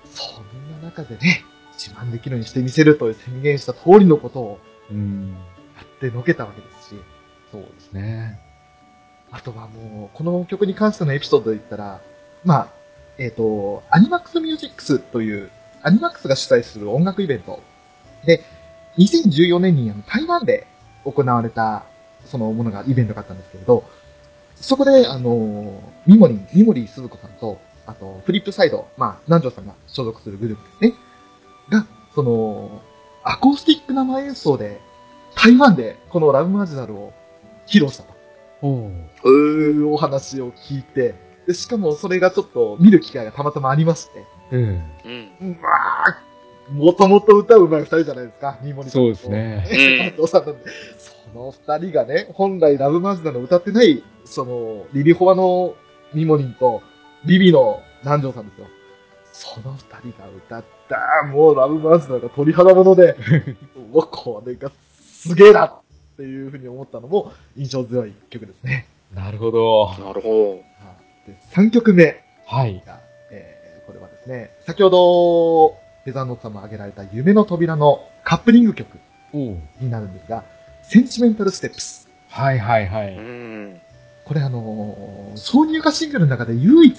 [0.05, 5.31] そんな中でね、自慢できるようにしてみせるという宣言した通りのことをうん。
[5.77, 6.95] やってのけたわけですし、
[7.51, 8.39] そうですね。
[9.31, 12.01] あとはもう、この曲に関してのエピソードで言ったら、
[12.45, 12.69] まあ、
[13.19, 15.51] えっ、と、アニマックスミュージックスという、
[15.83, 17.63] アニマックスが主催する音楽イベント
[18.25, 18.43] で、
[18.99, 20.67] 2014年にあの台湾で
[21.05, 21.85] 行われた、
[22.27, 23.85] そのものが、イベントがあったんですけれど、
[24.57, 30.95] そこで、あの、ミモリン、ミモリー鈴子さんと、あと、フリップサイド、まあ、南條さんが所属するグループですね。
[31.71, 32.83] が、その、
[33.25, 34.81] アコースティック生演奏で、
[35.35, 37.13] 台湾でこのラブマージナルを
[37.67, 38.13] 披露したと。
[38.61, 39.05] おー。
[39.25, 41.15] うーお話を聞いて、
[41.47, 44.61] で、しかもそれがちょっと見る機会がたまたまありまして、うん。
[44.61, 44.65] う
[45.45, 45.57] ん。
[45.59, 46.33] うわー
[46.71, 49.67] もともと歌うまい二人じゃないですか、ニーモニさんとそうですね。
[49.71, 55.75] うんんなんで、その二人がね、本来ラブマージナルを歌ってない、その、リリホワの
[56.15, 56.83] ミモリンと、
[57.25, 58.67] ビビの南條さんですよ。
[59.33, 63.17] その二人が歌った、もうラブマージナルが鳥肌もので、
[63.93, 65.73] うわ、これがすげえなっ
[66.17, 68.87] ていうふうに思ったのも印象強い曲ですね。
[69.15, 69.91] なるほど。
[70.05, 70.63] なるほ
[71.27, 72.83] で、3曲目はい。
[72.87, 75.69] が、えー、これはですね、先ほど、
[76.05, 78.99] フェザーノさんも挙げられた夢の扉のカップリング曲。
[79.35, 80.45] になるんですが、
[80.83, 82.09] センチメンタルステップス。
[82.29, 83.17] はいはいはい。
[84.33, 84.35] ん。
[84.35, 86.99] これあのー挿入歌シングルの中で唯一、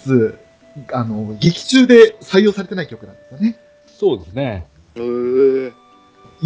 [0.91, 3.59] あの、劇中で採用されてない曲なんですよね。
[3.87, 4.65] そうですね。
[4.95, 4.99] イ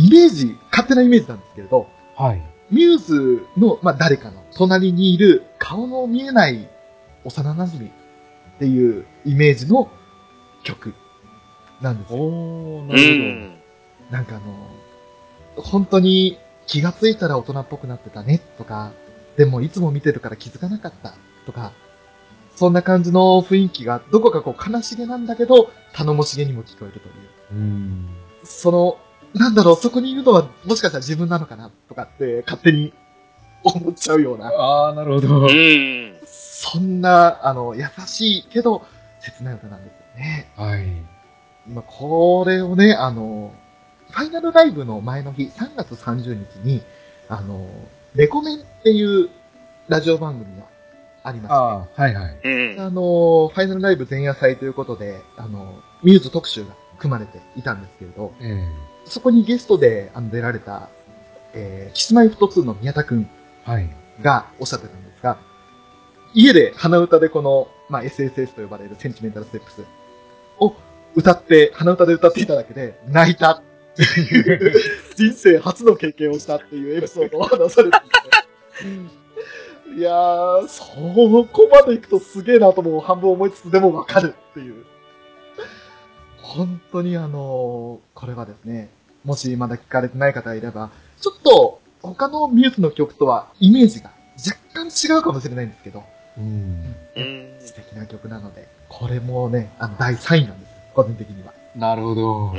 [0.09, 2.41] メージ、勝手なイメージなんですけれど、はい。
[2.69, 6.67] ミューズの、まあ、誰かの隣にいる顔の見えない
[7.23, 9.89] 幼馴染っていうイメージの
[10.63, 10.93] 曲
[11.81, 12.19] なんですよ。
[12.19, 13.57] おなるん。
[14.11, 18.91] なんかあの、本当に気がついたら大人っぽくなってたねとか、
[19.37, 21.13] でもいつも見てるから気づかなかった
[21.45, 21.71] とか、
[22.55, 27.13] そんな感じの雰囲気がどこかこう悲しげなんだけど、頼もしげにも聞こえるという。
[27.51, 28.07] うん。
[28.43, 28.97] その、
[29.33, 32.93] なんだろう、そこにいるのはもしかしたら自分なのかなとかって勝手に
[33.63, 35.47] 思っちゃうような、あー、なるほど。
[35.47, 36.17] うん。
[36.25, 38.83] そんな、あの、優しいけど
[39.19, 40.51] 切ない歌なんですよね。
[40.55, 40.87] はい。
[41.67, 43.53] まあ、これをね、あの、
[44.09, 46.81] ファイナルライブの前の日、3月30日に、
[47.29, 47.69] あの、
[48.17, 49.29] レコメンっていう
[49.87, 50.65] ラジオ番組が
[51.23, 52.39] ありまして、あー、はいはい。
[52.43, 52.79] うん。
[52.81, 58.65] あの、ファイナルライブ前夜祭ということで、あの、ミューズ特集が組まれていたんですけれど、え
[59.05, 60.89] そこにゲストであの出られた、
[61.53, 63.29] えー、キスマイフト2の宮田くん。
[64.21, 65.37] がおっしゃってたんですが、
[66.33, 69.85] 家で鼻歌でこの、まあ、SSS と呼ばれるセンチメンタルステップス
[70.59, 70.73] を
[71.15, 73.61] 歌って、鼻歌で歌っていただけで泣いた
[74.03, 74.73] っていう、
[75.15, 84.85] 人生初の経験をしたっていうエピソードを話されていて、いやー、そこまで行くとすげえなとも半分思いつつ、でもわかるっていう。
[86.41, 88.89] 本当にあのーこれはですね、
[89.23, 96.03] もしまだ聞かれてない方がいれば、ちょっと他のミューズの曲とはイメージが若干違うかもしれないんですけど、
[96.37, 96.95] うん。
[97.15, 97.55] うん。
[97.59, 101.53] 素敵な曲なので、これもね、あの第3位なんです、個人的には。
[101.75, 102.53] なるほど。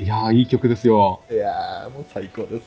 [0.00, 1.20] いやー、いい曲ですよ。
[1.30, 2.64] いやー、もう最高です。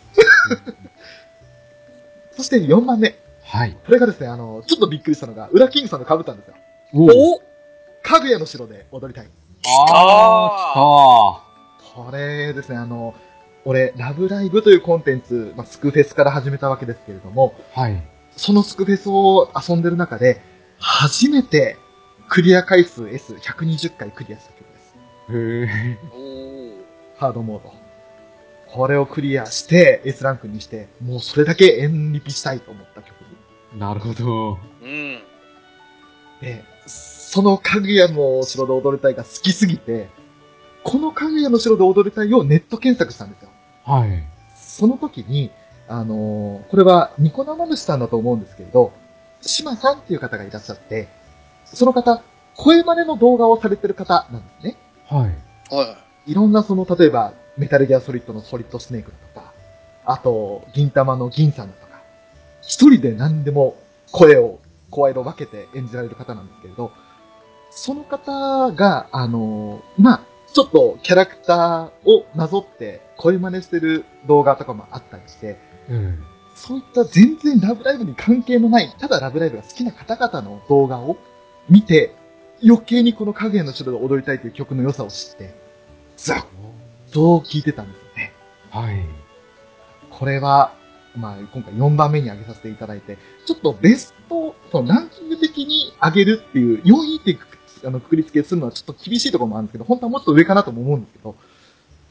[2.37, 3.15] そして4番目。
[3.43, 3.75] はい。
[3.85, 6.53] これがですね、あの、ちょっとびっくりしたのが、裏キングさんの被ったんですよ。
[6.93, 7.41] おお
[8.03, 9.29] かぐやの城で踊りたい。
[9.65, 11.41] あ
[11.95, 13.15] これですね、あの、
[13.65, 17.81] 俺、ラブライブというコンテンツ、まあ、スクフェスから始めたわけですけれども、ー。
[17.81, 18.03] はい。
[18.35, 20.39] そのスクフェスを遊んでる中で、
[20.77, 21.77] 初めて
[22.29, 24.95] クリア回数 S120 回クリアした曲です。
[25.29, 25.97] へえ。
[26.13, 26.62] おー。
[27.23, 27.73] ハードモード。
[28.67, 33.13] これをクリアして、S ランクにして、もうそれだけ演リピしたいと思った曲
[33.77, 34.57] なるほど。
[34.81, 35.21] うん。
[36.41, 40.09] で、そのかぐやの城で踊りたいが好きすぎて、
[40.83, 43.49] このかぐやの城で踊りたいをネット検索したんですよ。
[43.85, 44.23] はい。
[44.57, 45.49] その時に、
[45.87, 48.91] あのーこれはニコ生主さんだと思うんですけれど、
[49.41, 51.07] 島さんっていう方がいらっしゃって、
[51.65, 52.21] その方、
[52.55, 54.77] 声真似の動画をされてる方なんですね。
[55.07, 55.75] はい。
[55.75, 59.53] はいいろんなその、例えば、メタルギアソリッドのソリッドスネークだとか、
[60.05, 62.01] あと、銀玉の銀さんだとか、
[62.61, 63.75] 一人で何でも
[64.11, 64.59] 声を、
[64.89, 66.91] 声色分けて演じられる方なんですけれど、
[67.71, 70.21] その方が、あのまあ、
[70.53, 75.57] ちょっとキャラクターをなぞって声真似してる動画とかもあったりして、
[75.89, 76.23] うん。
[76.55, 81.17] そういった全然ラブライブに関係のない、ただラブライブが好きな方々の動画を
[81.67, 82.15] 見て、
[82.63, 85.55] 余計にこの影の城で踊りたいという曲の良さを知って、
[86.17, 86.35] ずっ
[87.11, 88.33] と聴いてたんですよね。
[88.69, 89.05] はい。
[90.09, 90.73] これは、
[91.15, 97.47] まあ、今回4番目に上げさせていただいて、ちょっとベスト、そのランキング的に上げるっていう、4位ってく
[97.85, 101.35] あのくくり付けするのはちょっと厳しいところもあるんですけど、本当はもっと上かなとも思うんですけど、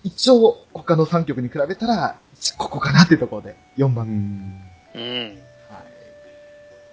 [0.05, 2.17] 一応他の3曲に比べたら、
[2.59, 4.61] ここかなっていうところで4う番目ん。
[4.95, 5.29] うん。
[5.29, 5.37] はい。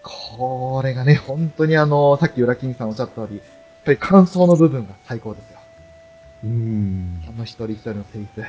[0.04, 3.46] これがね、本当にあの、さっき裏金さんおっしゃった通り、やっ
[3.84, 5.59] ぱり感想の部分が最高ですよ。
[6.44, 7.24] うん。
[7.28, 8.42] あの一人一人のセリフ。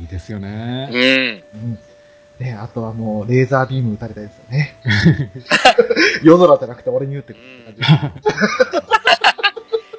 [0.00, 0.88] いいですよね。
[1.54, 1.60] うん。
[1.60, 1.78] うん。
[2.38, 4.76] ね、あとはもう、レーザービーム撃たれたいですよね。
[6.24, 8.28] 夜空じゃなくて俺に撃ってくるって感じ。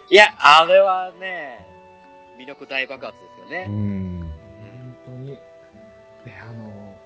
[0.15, 1.65] いや、あれはね、
[2.37, 3.65] 魅力大爆発ですよね。
[3.69, 4.31] うん。
[5.05, 5.27] 本当に。
[5.31, 5.39] で、
[6.41, 6.97] あの、も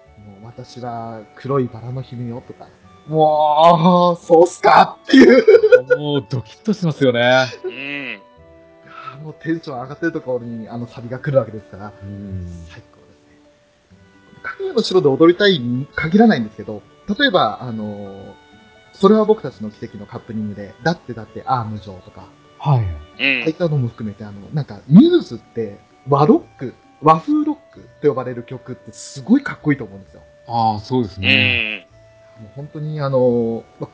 [0.41, 2.67] う私は黒いバラの姫よとか、
[3.07, 5.45] もう、そうっすかっていう。
[5.97, 7.45] もうドキッとしますよね。
[7.63, 8.21] うん。
[9.27, 12.47] もうテンション上がってるところにあのサビが来るわけですから、うん。
[12.69, 13.39] 最高ですね。
[14.41, 16.81] 影の城で踊りたいに限らないんですけど、
[17.19, 18.33] 例えば、あの
[18.93, 22.79] それは僕たちの奇跡のカップリングで、だってだってアーム上とか、はい。
[22.79, 23.51] うんああい。
[23.51, 30.21] ったのも含めて、あの、なんか、ミューズって和ロック、和風ロックと呼ばれる曲ってすごいかっこいいと思うんですよ。
[30.47, 31.85] ああ、そうですうね。
[32.39, 32.43] ん。
[32.43, 33.89] もう本当にあの、ま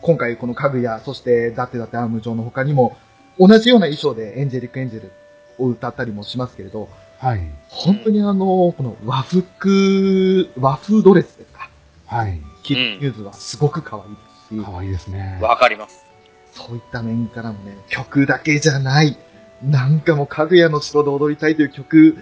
[0.00, 2.96] 今回この家具や、そしてだってだってアーム上の他にも、
[3.38, 5.12] 同じような衣装でエンジェリックエンジェル
[5.58, 7.40] を歌ったりもしますけれど、はい。
[7.68, 11.70] 本当にあの、この和服、和風ドレスですか。
[12.06, 12.40] はい。
[12.62, 14.16] キッズミューズはすごく可愛いで
[14.48, 15.38] すし、かわいいですね。
[15.40, 16.04] わかります。
[16.52, 19.16] そういった面からもね、曲だけじゃない、
[19.62, 22.18] なんかもう、かぐやの城で踊りたいという曲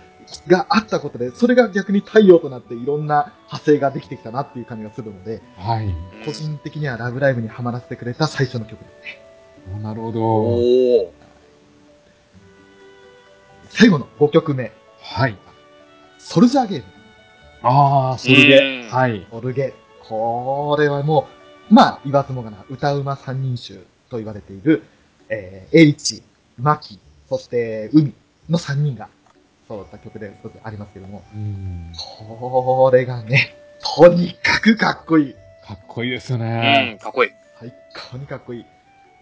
[0.48, 5.94] があったことで、それが逆に太陽となっていろんな派生ができてきたなっていう感じがするので、はい。
[6.24, 9.31] 個人的にはラブライブにハマらせてくれた最初の曲ですね。
[9.70, 11.12] おなるほど。
[13.70, 15.36] 最後の5曲目、はい。
[16.18, 16.84] ソルジャーゲーム。
[17.62, 19.26] ああ、それで、うんはい。
[19.30, 19.74] オルゲ。
[20.00, 21.28] これはも
[21.70, 24.82] う、まあ、言わずもがな、歌うま三人衆と言われている、
[25.28, 26.22] えー、エイチ、
[26.58, 26.98] マキ、
[27.28, 28.12] そして、海
[28.50, 29.08] の三人が
[29.68, 31.92] 揃った曲で一つありますけども、うん。
[31.96, 33.56] これがね、
[33.96, 35.34] とにかくかっこいい。
[35.64, 36.98] かっこいいですようねん、。
[36.98, 37.30] かっこいい。
[37.58, 37.72] 最
[38.10, 38.64] 高にかっこいい。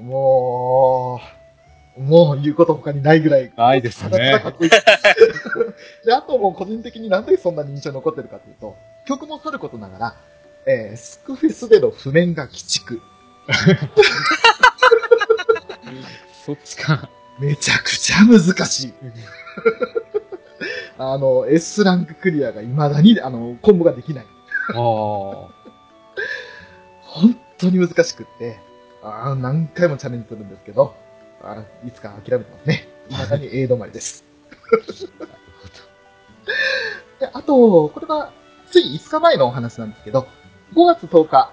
[0.01, 1.21] も
[1.97, 3.53] う、もう言うこと他にないぐらい。
[3.57, 4.71] ないですよねかっこいい。
[6.05, 8.77] で、あともう個人的になんでそんなに印象に残ってるかというと、
[9.07, 10.15] 曲もさることながら、
[10.67, 13.01] えー、スクフェスでの譜面が鬼畜。
[16.47, 17.11] そっちか。
[17.39, 18.95] めちゃくちゃ難しい。
[20.99, 24.27] あの、S ランククリアが未だに、あの、コンボができない。
[24.69, 24.77] ああ。
[27.01, 28.61] 本当に難しくって、
[29.03, 30.95] あー何回もチャレンジするんですけど、
[31.43, 32.89] あーいつか諦めてますね。
[33.09, 34.25] 未だに A 止まりです。
[37.19, 38.33] であと、これは、
[38.71, 40.27] つい5日前のお話なんですけど、
[40.75, 41.53] 5月10日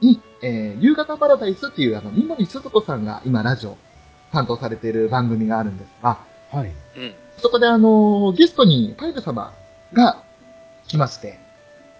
[0.00, 3.76] に、えー、夕方パラダイスっていう、あの、三森鈴子さんが今ラジオ
[4.32, 6.18] 担当されている番組があるんですが、
[6.50, 6.72] はい。
[6.96, 7.14] うん。
[7.38, 9.52] そこであのゲストにパイル様
[9.92, 10.22] が
[10.86, 11.38] 来まして、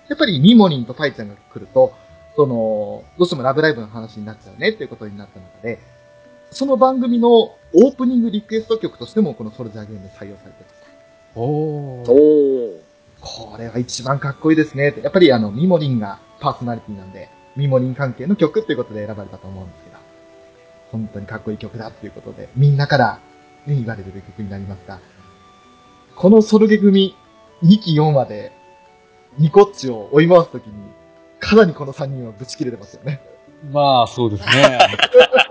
[0.09, 1.95] やっぱりミモリンとパイちゃんが来ると、
[2.37, 5.78] その、どうしてもラブライブの話になっちゃうねっていうことになった中で、
[6.51, 10.74] その番組のオープニングリクエスト曲としてもこのソルジャーゲーム採用されてまし
[11.34, 11.41] た。
[11.41, 11.43] お
[12.03, 12.80] お。
[13.20, 15.01] これは一番かっこいいですねって。
[15.01, 19.97] やっぱりあの、ミモリンがパーソナリティなんで、ミモリン関係の曲っていうことで選ばれたと思うんですけど、
[20.93, 23.20] 本当にかっこいい曲だっていうことで、みんなから、
[23.66, 25.01] ね、言われる曲になりますが、
[26.14, 27.14] このソルゲ組
[27.62, 28.53] 2期4話で、
[29.39, 30.72] ニコッチを追い回すときに、
[31.47, 33.21] かなりこの3人はぶち切れてますよね。
[33.71, 34.81] まあ、そうですね。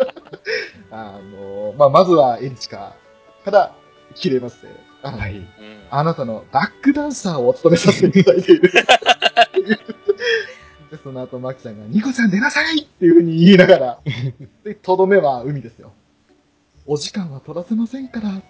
[0.91, 2.97] あの、まあ、まずはエリチカ
[3.45, 3.73] から
[4.13, 4.67] 切れまして、
[5.03, 5.37] あのはい。
[5.37, 5.47] うん。
[5.89, 8.69] あなたのバックダンサーを務めさせていただいている。
[10.91, 13.99] で、その後、マキちゃんが、ニコちゃん出なさいっていう風に言いながら、
[14.65, 15.93] で、とどめは海ですよ。
[16.85, 18.43] お時間は取らせませんから、って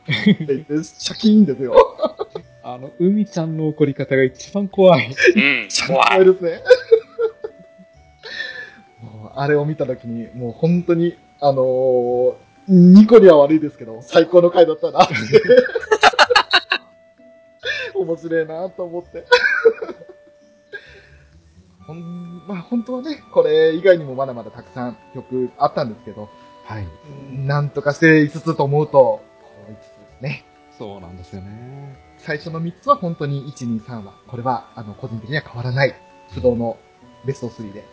[0.46, 1.76] 言って、シャキーンですよ。
[2.64, 5.16] あの、海ちゃんの怒り方が一番怖い。
[5.36, 5.68] うん。
[5.88, 6.64] 怖いですね。
[9.36, 12.36] あれを見たときに、もう本当に、あのー
[12.68, 15.14] ニコには悪いですけど、最高の回だったなって。
[17.94, 19.28] 面白いなと思って。
[21.86, 26.28] ほん、まあ本当はね、これ以外にもまだまだたくさん曲あったんですけど、
[26.66, 26.88] はい。
[27.32, 29.22] なんとかして5つと思うと、こ
[29.70, 30.44] の5つですね。
[30.78, 31.96] そうなんですよね。
[32.18, 35.94] 最初の3つは本当に1、2、3は、これはあの個人的には変わらない
[36.34, 36.80] 不動の
[37.26, 37.84] ベスト3で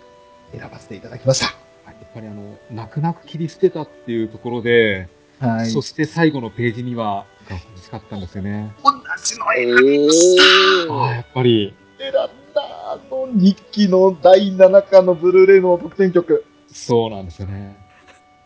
[0.53, 1.47] 選ばせていただきました。
[1.47, 1.55] はい
[1.87, 5.71] やっぱりあの、泣く泣く切り捨てたっていうところで、はい。
[5.71, 8.73] そして最後のページには、が欲しかったんですよね。
[8.85, 8.91] 同
[9.25, 11.23] じの選おああ、やー。
[11.23, 16.45] っぱり、んだ、あの日記の第7巻のブルーレイの特典曲。
[16.71, 17.77] そうなんですよね。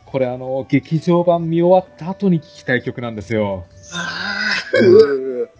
[0.05, 3.65] これあの、劇場版見終わった後に聴きたい曲なんですよ。
[4.81, 5.51] う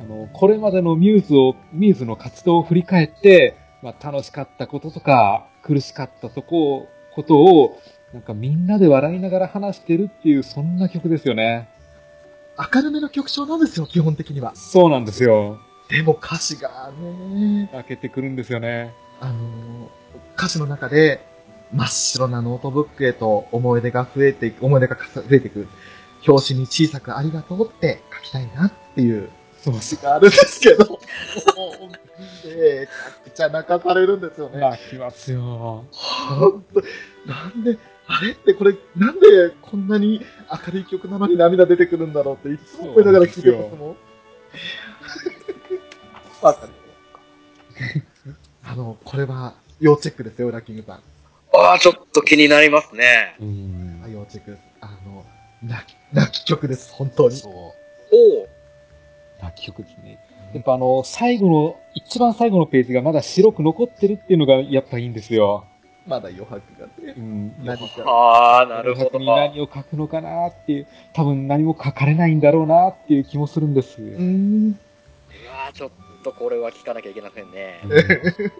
[0.00, 7.80] あの、これまでのミューズを、ミューズの活動を振り返って、まあ、楽しかったこととか、苦しかったとこ、ことを、
[8.12, 11.68] なんかみんなで笑いながら話してるっていう、そんな曲ですよね。
[12.74, 14.54] 明るめの曲調なんですよ、基本的には。
[14.54, 15.58] そうなんですよ。
[15.88, 18.92] でも歌詞がね、開けてくるんですよね。
[19.20, 20.02] あのー
[20.36, 21.24] 歌詞の中で、
[21.72, 25.68] 真っ白なノートブックへと思い出が増えていく、思い出が増えていく。
[26.26, 29.30] 表紙に小さくありがとうって書きたいなっていう
[29.62, 30.98] そう詩があるんですけど、もう、
[32.48, 34.58] めちゃくちゃ泣かされるんですよね。
[34.58, 35.84] 泣きますよ。
[35.92, 36.82] ほんと、
[37.26, 40.20] なんで、あれってこれ、なんでこんなに
[40.66, 43.96] 明るい曲なのに涙出てくるんだろうっていつも思いながら聞いてますもん。
[46.42, 46.72] わかる。
[48.64, 51.00] あの、これは要チェックですよ、ラッキングさん。
[51.54, 53.36] ああ、ちょっと気になりますね。
[53.40, 54.62] うんはい、要チェックです。
[54.80, 55.24] あの、
[55.62, 57.36] 泣き、泣き曲です、本当に。
[57.36, 57.52] そう。
[57.52, 58.48] おお。
[59.42, 60.18] 泣き曲ですね。
[60.54, 65.66] やっぱあの、最後の、一番最後のページがまだ白く残ってるっていうのがやっぱいいんですよ。
[66.06, 67.20] まだ余白がねう。
[67.20, 67.64] ん。
[67.64, 68.02] 何か。
[68.04, 69.18] ああ、なるほど。
[69.18, 74.02] に何を書くのかなっていう、多分何も書かれないんだろうなっていう気もするんです。
[74.02, 74.68] うーん。
[74.68, 74.74] う
[75.48, 75.90] わーちょっ
[76.22, 77.80] とこれは聞かなきゃいけませんね。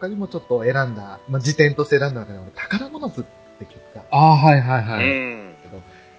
[0.00, 3.24] 他にもちょっと選んだ、まあ、辞典として選んだ中で、俺宝物図っ
[3.58, 5.06] て曲が、ああ、はいはいはい。
[5.06, 5.54] うん。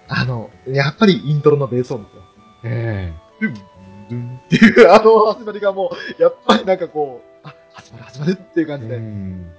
[0.08, 2.22] あの、やっぱりイントロのベース音ですよ。
[2.64, 9.50] えドゥン、んっていう、あの始まりがもう、やっぱりなんかこう、あ、始まる始まるっていう感じで、うん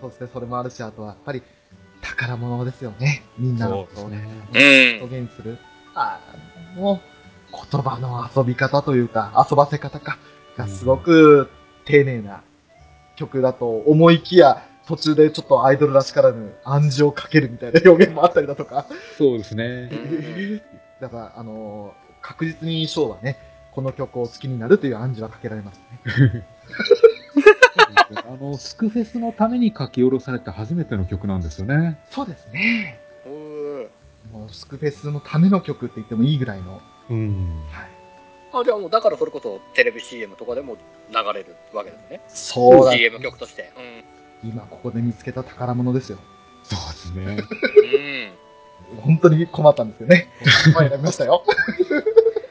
[0.00, 1.42] そうですね、それもあるし、あとはやっぱり
[2.00, 3.22] 宝物ですよね。
[3.38, 4.24] みんなのことをね、
[4.54, 5.02] うん。
[5.02, 5.58] 表現する。
[5.94, 6.20] あ
[6.76, 7.00] の、
[7.52, 10.18] 言葉の遊び方というか、遊ばせ方か、
[10.56, 11.50] がすごく
[11.84, 12.42] 丁寧な
[13.16, 18.86] 曲だと思いきや、途中でちょっとアイドルらしからぬ暗示をかけるみたいな表現もあったりだとか。
[19.18, 19.90] そうですね。
[21.00, 23.36] だから、あの確実にショーはね、
[23.72, 26.46] この曲を好きになるという暗示はかけられますね。
[28.26, 31.98] あの、スクフェスのために書き下ろされた初めての曲なんですよね。
[32.10, 33.00] そうですね。
[34.32, 36.80] もうスクフェスのための曲って言ってもいいぐらいの。
[37.10, 37.64] うん。
[37.70, 37.88] はい。
[38.52, 40.76] あ、じゃあもうだからそれこそテレビ CM とかでも
[41.10, 42.20] 流れるわけですね。
[42.28, 42.92] そうだ。
[42.92, 43.72] CM 曲として。
[44.44, 46.18] 今ここで見つけた宝物ですよ。
[46.62, 47.44] そうですね。
[48.90, 48.96] うん。
[48.96, 49.02] うん。
[49.02, 50.28] 本当に困ったんですよね。
[50.74, 51.44] ま あ選びましたよ。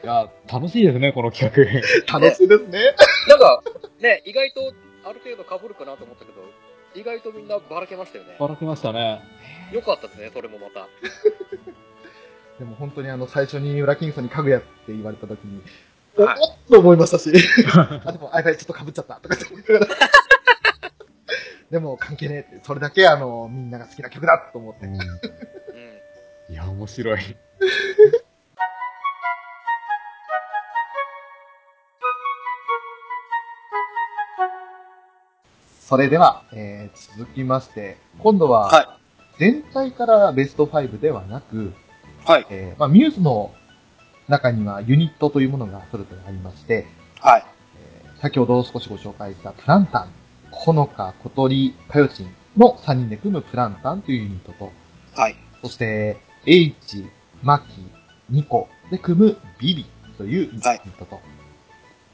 [0.02, 1.62] いや、楽しいですね、この企画。
[2.18, 2.94] 楽しいですね。
[3.28, 3.62] なんか、
[4.00, 4.72] ね、意外と
[5.04, 6.40] ある程度被るかなと思ったけど、
[6.94, 8.36] 意外とみんなばらけましたよね。
[8.38, 9.20] ばらけましたね。
[9.72, 10.88] よかったですね、それもまた。
[12.58, 15.64] でも本当にあの最初に裏キングさんに家具やって言われた時に、はい
[16.16, 17.30] おおっと思いましたし、
[17.72, 19.96] あ、でも i p ちょっと被っちゃったとかって思いながら。
[21.70, 24.86] でも関係ねえって、それだけあの、みんなが好きな曲だと思って。
[24.86, 24.94] うん。
[24.94, 25.00] うん。
[26.52, 27.20] いや、面白い。
[35.90, 38.98] それでは、えー続きまして、今度は、は
[39.40, 41.72] 全体からベスト5ではなく、
[42.24, 42.46] はい。
[42.48, 43.52] えーまあ、ミューズの
[44.28, 46.86] 中にはユニットというものがそれぞれありまして、
[47.18, 47.44] はい。
[48.04, 50.12] えー先ほど少しご紹介したプランタン、
[50.52, 54.70] ほのか、小鳥、かよちんの3人で組むプランタンというユニットと、
[55.16, 55.34] はい。
[55.60, 57.04] そして、H、
[57.42, 57.84] マキ、
[58.28, 59.86] ニコで組むビビ
[60.16, 61.20] というユニはいットと、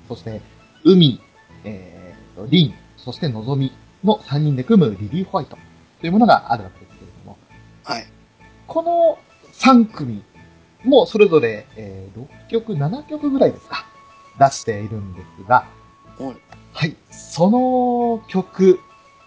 [0.08, 0.40] そして、
[0.82, 1.20] 海、
[1.64, 2.74] えーと、リン、
[3.06, 3.70] そしてのぞみ
[4.02, 5.56] の3人で組むリリー・ホワイト
[6.00, 7.38] というものがあるわけですけれども、
[7.84, 8.06] はい。
[8.66, 9.18] この
[9.52, 10.24] 3組
[10.82, 13.86] もそれぞれ、えー6曲、7曲ぐらいですか、
[14.40, 15.68] 出しているんですが、
[16.18, 16.36] はい
[16.72, 16.96] はい。
[17.12, 18.80] その曲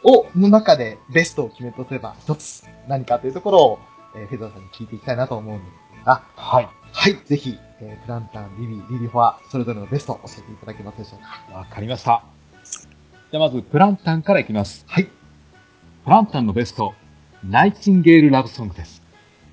[0.04, 3.80] を、の中でベストを決めるとすれば一つ何かというところを、
[4.14, 5.66] えーフェザーさんに聞いていきたいなと思うんで
[6.02, 6.68] すが、はい。
[6.92, 7.16] はい。
[7.26, 11.58] ぜひ、えープランタン、リビ、リリフォア、それぞれのベストを教えていただけますでしょうか。
[11.58, 12.39] わかりました。
[13.32, 14.84] じゃあまず、プランタンからいきます。
[14.88, 15.04] はい。
[16.04, 16.96] プランタンのベスト、
[17.44, 19.04] ナイチンゲールラブソングです。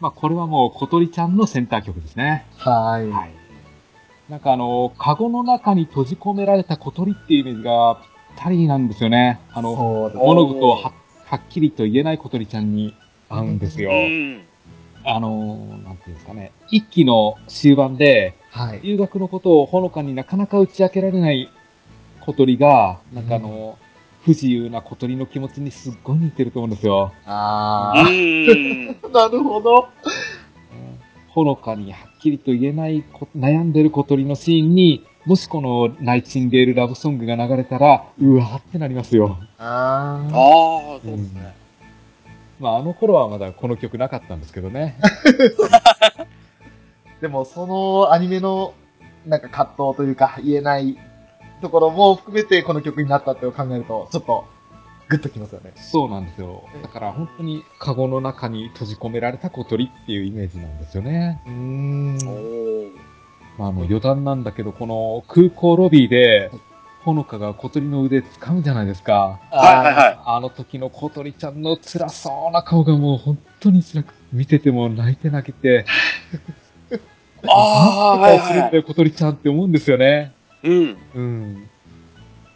[0.01, 2.47] まあ、これはもう小鳥ちゃんのセンター曲ですね。
[2.57, 3.11] はーい。
[3.11, 3.31] はい。
[4.31, 8.07] なんかあの、カゴの中に閉じ込められた小鳥っていうイメージがぴ
[8.41, 9.41] ったりなんですよね。
[9.53, 9.75] あの、
[10.15, 10.93] 物事をは
[11.27, 12.95] はっきりと言えない小鳥ちゃんに
[13.29, 13.91] 合うんですよ。
[13.91, 14.43] うん。
[15.05, 16.53] あの、なんていうんですかね。
[16.71, 18.81] 一期の終盤で、はい。
[18.83, 21.51] 留学のことをほのかになかなか打ち明けられない
[22.27, 23.79] 小鳥が、なんかあの、
[24.25, 27.13] 不自由な小鳥の気持ちにすっごい似てると思うんですよ。
[27.25, 28.07] あうん。
[28.09, 28.97] ー。
[29.15, 29.89] なるほど。
[31.29, 39.39] ほのかにはっきりと言えないこ悩んでる小鳥のシーンに、もしこのナイチンゲールラブソングが流れたら、うわーってなりますよ。
[39.59, 40.35] あー。
[40.35, 41.55] ああ、そうですね。
[42.59, 44.99] まああの頃はまだこの曲なかったんですけどね。
[47.21, 48.75] でも、そのアニメの、
[49.27, 50.97] なんか葛藤というか、言えない
[51.61, 54.47] ところも含めてこの曲になったって考えると、ちょっと、
[55.09, 55.73] グッときますよね。
[55.77, 56.65] そうなんですよ。
[56.83, 61.41] だから本当にカゴの中に閉じ込められた小鳥っていうイメージなんですよね。
[61.47, 62.17] うーん。
[63.57, 66.51] まああの余談なんだけど、この空港ロビーで、
[67.05, 69.39] ほのかが小鳥の腕掴むじゃないですか。
[69.53, 70.19] はいはいはい。
[70.27, 75.87] あの時の小鳥ちゃんの辛そうな顔がもう本当に辛く、見てても泣いて泣けて、
[77.47, 80.36] ああ、はい小鳥ちゃんって思うんですよね。
[80.67, 80.97] うん。
[81.15, 81.69] うん。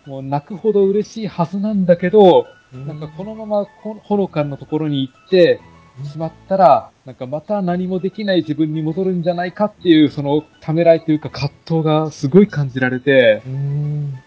[0.06, 2.76] もう泣くほど嬉しいはずなんだけど、い。
[2.78, 5.60] なんかこのままほほのかのところに行って
[6.04, 14.18] しまったら、なんかまた何もできない自分に戻るんじゃないかっていう、そのためらいというか葛藤がすごい感じられて、うーん。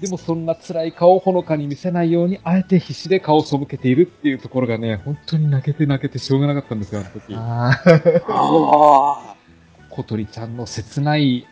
[0.00, 7.34] でもそんな辛い顔をほのかに見せないように、あえて必死で顔を背けているっていうところがね、本当に泣けて泣けてしょうがなかったんですよ、あの時。
[7.34, 8.22] あー。
[8.28, 9.36] あ
[9.90, 11.46] 小鳥ちゃんの切ない、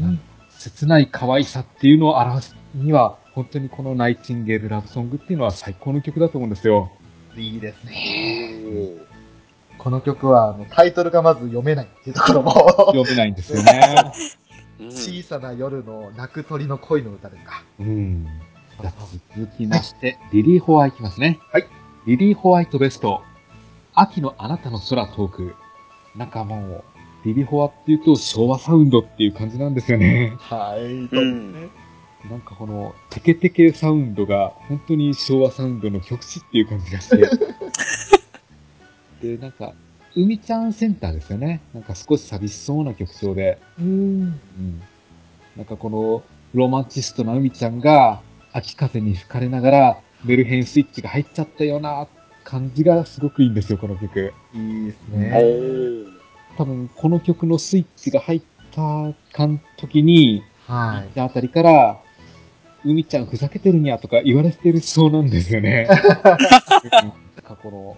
[0.00, 0.20] うん
[0.62, 6.92] 切ない可愛さっていうのを表すには、本当にこのナイチンゲールラブソングっていうのは最高の曲だと思うんですよ。
[7.36, 7.88] いいですあ。
[7.88, 8.54] ね。
[9.78, 12.52] おこの曲は、あのタイトルがまず読めないっていうところも、
[12.92, 14.12] 読めないんですよね。
[14.78, 17.64] ー小さな夜の泣く鳥の恋の歌ですか。
[17.80, 18.28] うん。
[18.80, 21.40] じゃあ続きまして、リリー・ホワイトいきますね。
[21.52, 21.66] はい。
[22.06, 23.22] リリー・ホワイトベスト。
[23.94, 25.56] 秋のあなたの空遠く。
[26.14, 26.84] なんかもう、
[27.24, 30.34] ビビホアっていうと昭和サウンドっていう感じなんですよね。
[30.38, 31.68] はい、そうですね。
[32.30, 37.16] なんかこのテケテケサウンドが本当に昭和サウンドの極致っていう感じがして。
[39.22, 39.74] で、なんか、
[40.14, 41.60] 海ちゃんセンターですよね。
[41.72, 43.58] なんか少し寂しそうな曲調で。
[43.78, 43.86] うん。
[43.86, 43.90] う
[44.26, 44.82] ん。
[45.56, 46.22] なんかこの
[46.54, 48.20] ロマンチストな海ちゃんが
[48.52, 52.06] 秋風に吹かれながらメルヘンスイッチが入っちゃったような
[52.44, 54.32] 感じがすごくいいんですよ、この曲。
[54.54, 56.21] いいですおね。
[56.54, 56.56] ー。
[56.56, 58.42] 多分この曲のスイッチが入っ
[58.72, 59.12] た
[59.76, 62.00] 時に、はあたりから、
[62.84, 65.88] 海ちゃんふざけてるにゃとか言われてるそうなんですよね。
[65.88, 67.96] う んなんかこの、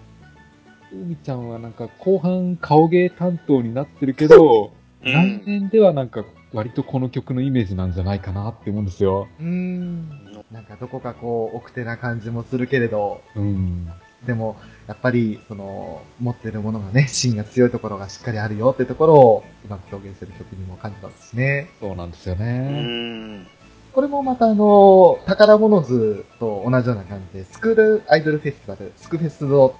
[0.92, 6.24] 海ちゃんはなんか後半顔芸担当になってるけど、うん来年ではなんか
[6.55, 9.28] 割とこの曲のイメージなんじゃないかなって思うんですよ。
[9.38, 9.42] い。
[9.42, 10.09] うん。
[10.50, 13.88] なんかどこかこう、奥手な感じもするけれど、うん。
[14.27, 14.57] でも、
[14.87, 21.68] やっぱり、その、持ってるものがね、 芯が強いところがしっかりあるよってところを、うまく表現する曲にも感じたんですね。
[21.81, 22.83] そうなんですようね。
[22.83, 23.47] ん。
[23.93, 29.75] これもまたあの、宝物図と同じような感じで、スクールアイドルフェスティバル、スクフェスの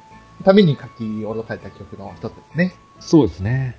[0.45, 2.74] ために書き下ろされた曲の一つですね。
[3.01, 3.76] そうですね。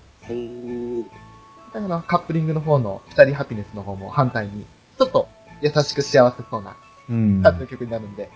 [1.74, 4.66] だからカップリングの方の二人ハピネスの方も反対に、
[4.98, 5.28] ちょっと
[5.62, 6.76] 優しく幸せそうな
[7.10, 7.42] うん。
[7.44, 8.30] 感じの曲になるんで、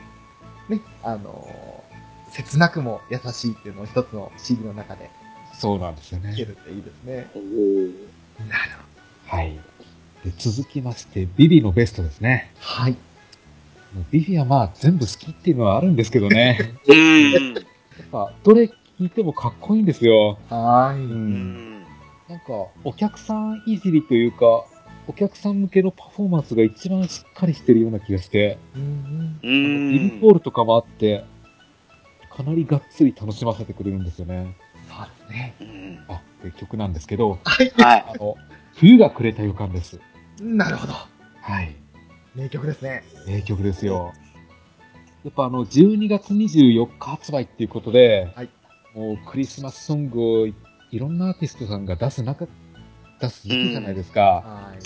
[0.69, 1.68] ね、あのー
[2.31, 5.09] 切なくも優しいっていうのを一つの CD の中で
[5.59, 6.31] そうなんですよね。
[6.31, 7.27] 聴けるっていいですね。
[7.35, 7.91] おー。
[8.47, 8.71] なる
[9.27, 9.37] ほど。
[9.37, 9.59] はい。
[10.23, 12.53] で、続きまして、ビビのベストですね。
[12.59, 12.95] はい。
[14.09, 16.75] ビビはまあ全部好きっていうのはあるんですけどね。
[16.87, 17.31] うん。
[17.31, 17.41] やっ
[18.09, 20.39] ぱ、どれ聴いてもかっこいいんですよ。
[20.49, 21.05] はーい。
[21.05, 21.09] う。
[21.09, 21.83] うんん。
[22.29, 22.45] なんか、
[22.85, 24.65] お客さんいじりというか、
[25.07, 31.25] お客さん向けのパフォーマンスが一番しっかりしてるような気がして、うんうあのビリポールとかもあって、
[32.39, 34.55] かなりがっつり楽しませてくれるんですよね。
[34.87, 35.55] そうですね。
[35.59, 36.05] うん。
[36.07, 37.69] あ、で曲なんですけど、はい。
[37.71, 38.05] はい。
[38.07, 38.37] あの、
[38.75, 39.99] 冬がくれた予感です。
[40.39, 40.93] なるほど。
[40.93, 41.75] はい。
[42.33, 43.03] 名曲ですね。
[43.27, 44.13] 名曲ですよ。
[45.25, 48.49] やっぱあの、12月24日発売っていうことで、はい
[48.95, 50.55] もうクリスマスソングをい
[50.89, 52.47] いろんなアーティストさんが出す中、
[53.21, 54.21] 出す時期じゃないですか。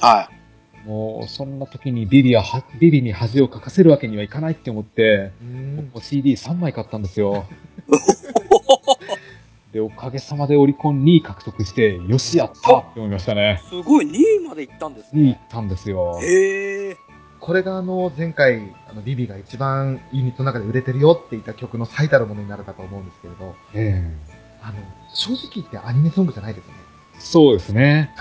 [0.02, 0.43] はい。
[0.86, 7.46] はもう、そんな時にビビはは、ビビに恥をかかせるわけにはいかないって思って、うん僕も CD3 枚買ったんですよ。
[9.74, 13.60] で、おかげさまでオリコン2位獲得して、よし、やったって思いましたね。
[13.66, 13.70] い。
[13.70, 15.48] すごい、2位まで行ったんです2位行ねっ。
[15.50, 16.20] たんですよ。
[16.22, 16.98] へえ。
[17.40, 24.16] これがあの、前回、あの、ビビが一番ユニットの中で売れてるよって言った曲の最たるものになるかと思うんですけれど、え
[24.62, 24.74] あの、
[25.14, 26.74] 正直言ってアニメソングじゃないですね。
[27.16, 28.12] えそうですね。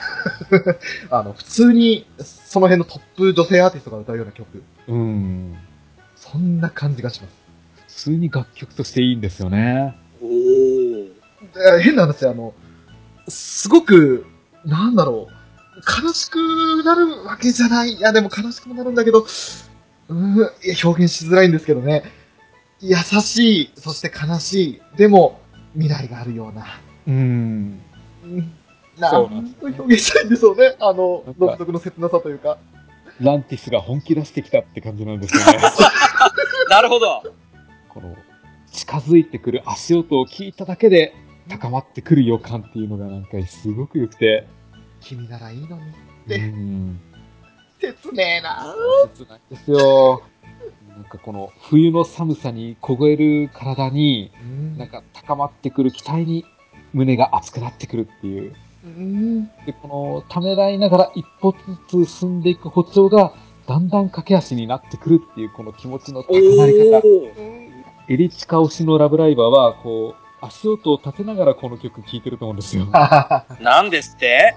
[1.10, 4.62] あの、普通に、その辺のトップ女性アーティストが歌うような曲。
[4.88, 5.56] うん。
[6.16, 7.34] そんな感じがします。
[7.88, 9.96] 普通に楽曲としていいんですよね。
[10.22, 11.12] おー。
[11.76, 12.54] で変な話、あの、
[13.28, 14.26] すごく、
[14.64, 16.38] なんだろう、悲しく
[16.84, 17.94] なるわけじゃない。
[17.94, 22.04] いや、でも悲しくもなるんだけど、うーん、いや、表現しづらいんですけどね。
[22.80, 24.82] 優しい、そして悲しい。
[24.96, 25.40] でも、
[25.74, 26.66] 未来があるような。
[27.06, 27.80] うん。
[29.02, 30.76] うんなそうんなんですと表現したいんでしょうね。
[30.80, 32.58] あの独特の切なさというか。
[33.20, 35.58] ランティスが本気出してきたって感じなんですよね。
[36.70, 37.22] なるほど。
[37.88, 38.16] この、
[38.72, 41.14] 近づいてくる足音を聞いただけで
[41.48, 44.46] 高まってくる予感っていうのがなんかすごく良くて。
[45.00, 45.82] 君ならいいのに。
[46.26, 47.00] うでん。
[47.80, 48.74] 切ねえな。
[49.14, 50.22] 切ないですよ。
[50.88, 56.44] なんかこの冬の寒さに凍える体に、うんなんか高まってくる期待に
[56.92, 58.54] 胸が熱くなってくるっていう。
[58.84, 61.52] うんで、このためらいながら一歩
[61.88, 63.32] ずつ進んでいく歩調が
[63.68, 66.98] だんだん駆け足になってくるっていうこの気持ちの高まり方。
[66.98, 67.42] ー。
[68.08, 72.86] エリチカ推しのラブライバーは、こう、足音を立てながらこの曲聴いてると思うんですよ。
[73.62, 74.56] なんですって？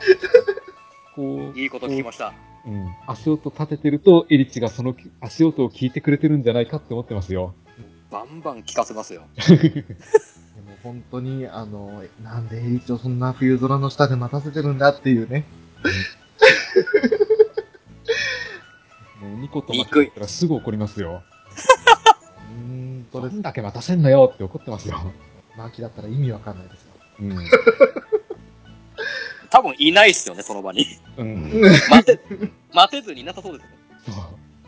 [1.16, 2.34] こう、いいこと聞きました。
[2.66, 2.88] うん。
[3.06, 7.54] 足音立ててると、エリチがその足音を聞いてくれてるんじゃないかって思ってますよ。
[8.10, 9.22] バンバン聞かせますよ。
[10.86, 15.44] 本当に、あの、なんでエリチをそんな冬空の下で待たせてるんだっていうね。
[19.20, 21.24] もうニコと待ってたらすぐ怒りますよ。
[22.52, 25.12] うーん、それ、どれだけ待たせんのよって怒ってますよ。
[25.58, 26.92] マキだったら意味わかんないですよ。
[27.22, 27.50] うん。
[29.50, 30.86] 多分いないっすよね、その場に。
[31.18, 31.52] うん。
[31.90, 32.20] 待て、
[32.72, 33.74] 待てずにいなさそうですよね。
[34.06, 34.26] そう。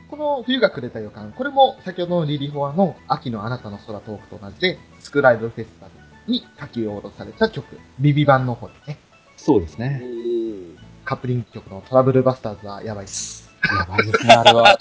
[0.10, 7.66] この冬がくれた予感、これも先ほどのリリフォアの秋のあなたの空トークと同じで、スクライドフェスティバルに書き下ろされた曲、
[8.00, 8.98] ビビ版の方ですね。
[9.38, 10.02] そうですね。
[11.06, 13.50] カップリング曲のトラブルバスターズはやばいっす。
[13.64, 14.78] やばいですね、あれは。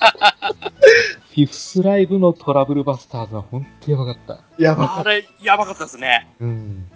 [1.30, 4.62] フィフスライブのトラブルバスターズは本当やばかった。
[4.62, 6.34] やばかっあれ、やばかったですね。
[6.40, 6.90] うん。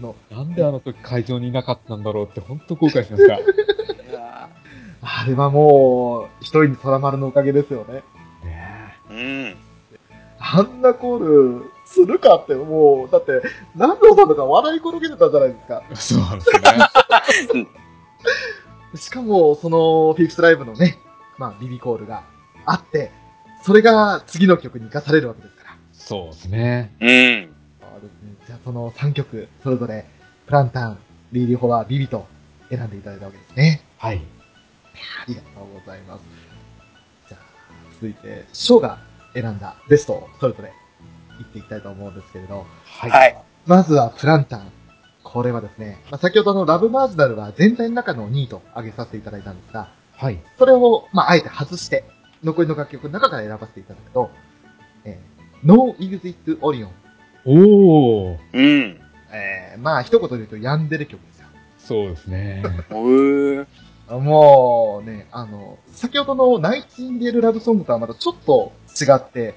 [0.00, 3.38] の、なんであの時会場にいなかったんだろうって本当後悔しました。
[5.02, 8.02] あれはもう、一人に空丸のおかげですよね。
[8.44, 9.56] ねーうん。
[10.38, 13.42] あんなコールするかって、もう、だって、
[13.74, 15.82] 南條さんとか笑い転げてたじゃないですか。
[15.90, 17.68] えそうですね。
[18.94, 20.98] しかも、その、フィフスライブのね、
[21.36, 22.22] まあ、ビビコールが
[22.64, 23.10] あって、
[23.62, 25.76] それが次の曲に活かされるわけですから。
[25.92, 26.94] そうですね。
[27.00, 27.08] うん。
[27.80, 28.34] そうですね。
[28.46, 30.06] じゃあ、その3曲、それぞれ、
[30.46, 30.98] プランタン、
[31.32, 32.26] リーリホワ、ビビと
[32.70, 33.82] 選んでいただいたわけですね。
[33.98, 34.22] はい。
[35.22, 36.24] ありがとうございます。
[37.28, 37.40] じゃあ、
[37.94, 38.98] 続いて、ショーが
[39.34, 40.72] 選んだベストをそれぞれ
[41.40, 43.10] 言っていきたいと思うんですけれど、はい。
[43.10, 43.42] はい。
[43.66, 44.72] まずはプランタン。
[45.22, 50.40] これはですね、まあ、先ほどのラブマージナルは全体の中の2位と挙げさせていただいたんですが、はい。
[50.58, 52.04] それを、まあ、あえて外して、
[52.42, 54.30] 残りの楽曲の中から選ばせていただくと、
[55.04, 56.88] えー、No Exit Orion。
[57.44, 58.38] おー。
[58.52, 59.00] うん。
[59.32, 61.46] えー、まあ、一言で言うと、ヤンデレ曲ですよ。
[61.78, 62.62] そうですね。
[62.90, 63.66] おー。
[64.10, 69.54] もうね、あの、先ほどのナイチンゲールラブソングとはまたちょっと違って、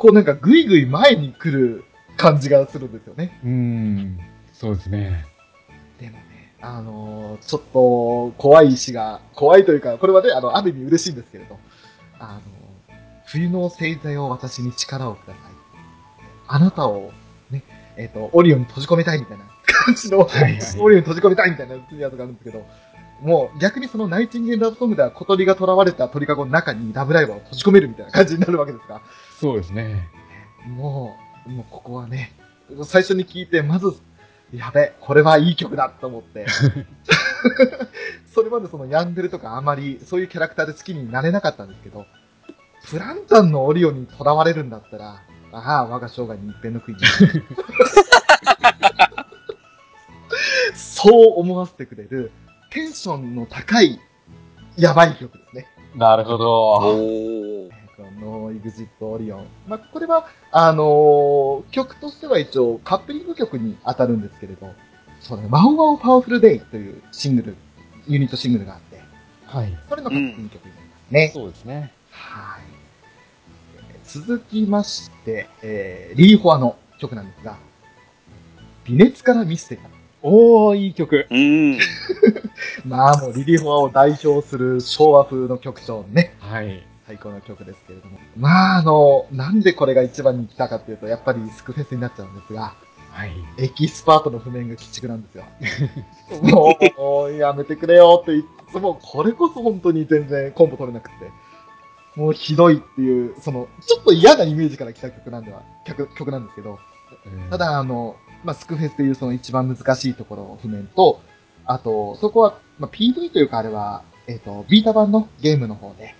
[0.00, 1.84] こうなんかぐいぐい前に来る
[2.16, 3.38] 感じがするんですよね。
[3.44, 4.18] うーん。
[4.54, 5.26] そうですね。
[6.00, 11.58] でもね、あのちょっと怖い石が、怖いというか、これはね、あの、ある意味嬉しいんですけれど、
[12.18, 12.40] あ
[12.88, 12.96] の、
[13.26, 15.42] 冬の星座よ私に力をください。
[16.48, 17.12] あなたを、
[17.50, 17.62] ね、
[17.98, 22.66] えっ、と、オリオンに閉じ込めたいみたいな感じの、はいはいオリオンに閉じ込めたいみたいなやつがあるんですけど、
[23.22, 29.02] もう逆にそのナイチンゲールラブソングでは小鳥が囚われた鳥かごの中にラブライブを閉じ込めるみたいな感じになるわけですが、
[29.38, 30.08] そうですね。
[30.66, 31.16] も
[31.46, 32.32] う、もうここはね、
[32.84, 33.94] 最初に聞いて、まず、
[34.54, 36.46] やべ、これはいい曲だと思って。
[38.34, 42.06] それまでそのヤンデルとかあまりそういうキャラクターで好きになれなかったんですけど、
[42.88, 47.00] プランタンのオリオンに囚われるんだったら、ああ、我が生涯に一遍の悔いに。
[50.74, 52.30] そう思わせてくれる、
[52.70, 54.00] テンションの高い、
[54.76, 55.66] やばい曲ですね。
[55.96, 57.70] なるほど。
[57.96, 59.46] この EXIT オリオン。
[59.66, 64.72] まあ、これは、あのー曲としては一応カップリング曲に当たるんですけれど、
[65.20, 67.56] そうね、ワオワオパワフルデイというシングル、
[68.06, 69.00] ユニットシングルがあって、
[69.46, 69.78] はい。
[69.88, 71.30] それのカップリング曲になりますね。
[71.34, 71.92] そうですね。
[72.10, 72.62] はい。
[73.92, 77.58] えー続きまして、えー、リーホアの曲なんですが、
[78.84, 79.99] 微熱からミステリー。
[80.22, 81.26] おー、いい曲。
[81.30, 81.78] うん。
[82.84, 86.82] まあもうリリーホアを代表する昭和風の曲調のね、はい。
[87.06, 88.18] 最高の曲ですけれども。
[88.36, 92.74] まああの、なんでこれが一番に来たかっていうと、やっぱりスクフェスになっちゃうんですが、
[93.10, 93.32] はい。
[93.58, 95.44] エキスパートの譜面が鬼畜なんですよ。
[96.42, 101.14] もう、もうやめてくれよっていつも、これこそ本当に全然コンボ取れなくて。
[102.16, 106.78] もうひどいっていう、その、ちょっと嫌なイメージから来た曲なんでは、曲、曲なんですけど、
[107.50, 111.20] た、だあの、まあ、スクフェスっていうその一番難しいところの譜面と、
[111.64, 116.14] あと、そこは、まあ、PV というかあれは、えっ、と、ビータ版のゲームの方で、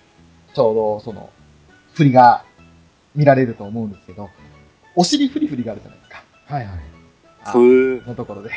[0.53, 1.29] ちょうどその、
[1.93, 2.45] 振りが
[3.15, 4.29] 見られると思うんですけど、
[4.95, 6.23] お尻フリフリがあるじゃないですか。
[6.45, 6.79] はいはい。
[7.43, 7.53] あ。
[8.07, 8.51] のところで。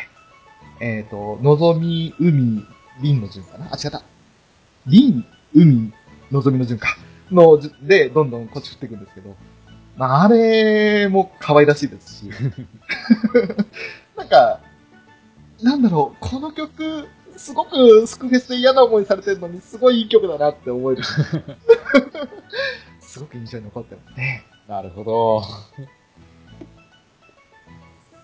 [0.80, 2.64] えっ、と、のぞみ、海、
[3.00, 3.66] りんの順かな？
[3.72, 4.02] あ、違った。
[4.86, 5.92] りん、海、
[6.30, 6.96] のぞみの順か。
[7.30, 9.36] の順で、どんどん腰振っていくんですけど、
[9.96, 12.30] まあ、あれも可愛らしいですし。
[14.16, 14.60] なんか、
[15.62, 21.02] なんだろう、この曲、すごくスクフェスで嫌な思いされてるのに、すごいいい曲だなって思える。
[23.00, 24.44] すごく印象に残ってますね。
[24.66, 25.42] なるほど。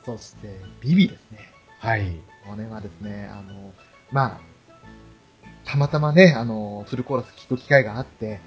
[0.04, 1.38] そして、ビビですね。
[1.78, 2.16] はい。
[2.48, 3.72] これはですね、あの、
[4.10, 4.40] まあ、
[5.64, 8.40] たまたまね、あの、フルコーラス聴く機会があって、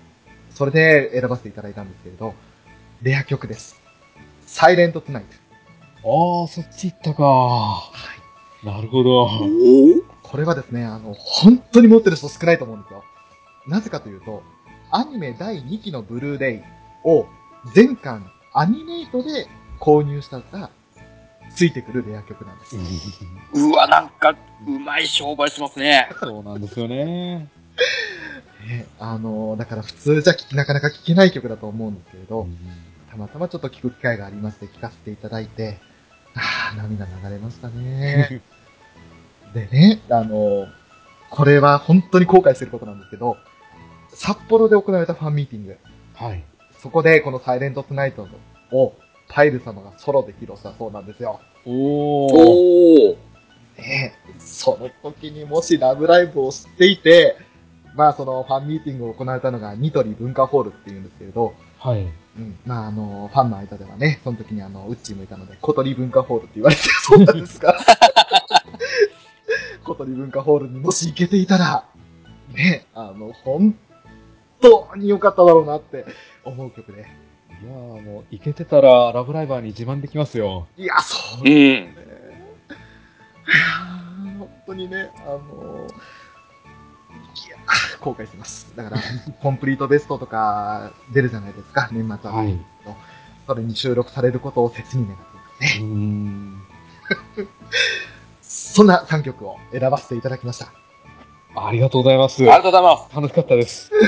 [0.50, 2.34] それで選ばせていただいたんですけれど、
[3.04, 3.82] レア曲です。
[4.46, 5.30] サイレントトゥナイト。
[6.04, 7.24] あー、そっち行ったか。
[7.26, 7.92] は
[8.64, 8.66] い。
[8.66, 9.30] なるほど。
[10.22, 13.04] これはですね、あの、本当に持ってる人少ないと思うんですよ。
[13.68, 14.42] なぜかというと、
[14.90, 16.62] アニメ第2期のブルーレイ
[17.04, 17.26] を
[17.74, 19.48] 全巻アニメイトで
[19.82, 20.70] 購入したら、
[21.54, 22.78] ついてくるレア曲なんです。
[23.54, 24.34] うわ、なんか、
[24.66, 26.08] うまい商売しますね。
[26.22, 27.50] そうなんですよね。
[28.66, 32.48] ねあの、だから普通じゃ聞きなかなか聞けない曲だと思うんですけれど、
[33.14, 35.78] たまたまちょっと聞く機会がありまして聞かせていただいて、
[36.36, 38.42] ああ、涙流れましたね。
[39.54, 40.68] でね、あの、
[41.30, 43.38] これは本当に後悔してることなんですけど、
[44.10, 45.78] 札幌で行われたファンミーティング、
[46.16, 46.44] はい。
[46.80, 48.28] そこでこのサイレントトゥナイト
[48.72, 48.94] を
[49.30, 51.40] パイル様がソロで披露したそうなんですよ。
[51.66, 51.74] おー。
[51.74, 53.18] おー。
[53.78, 57.38] ねえその時にもしラブライブを知っていて、
[57.96, 62.08] まあそのファンミーティングを行われたのがニトリ文化ホールっていうんですけれど、はい。
[62.38, 67.78] うん、まああの、ファンの間ではね、その時にあの、ウッチーもいたので、小鳥文化ホールって言われてるそうなんですが、
[70.34, 71.86] 化ホールにもし行けていたら、
[72.54, 73.78] ね、あの、本
[74.60, 76.06] 当に良かっただろうなって
[76.44, 77.02] 思う曲で。
[77.62, 80.68] いやーもう、いけてたら、ラブライバーに自慢できますよ。
[80.76, 81.46] いや、そううん。
[81.46, 81.54] ね。
[81.54, 85.96] いやー本当にね、あのいや
[88.00, 88.74] 後悔してます。
[88.76, 88.98] だから、
[89.42, 92.38] コンプリートベストとか出るじゃないですか、年末は。
[92.38, 92.60] はい。
[93.48, 95.86] それに収録されることを切に願っていますね。
[95.86, 96.62] ん。
[98.42, 100.72] そんな3曲を選ばせていただきました。
[101.56, 102.42] ありがとうございます。
[102.42, 103.16] ありがとうございます。
[103.16, 103.92] 楽しかったです。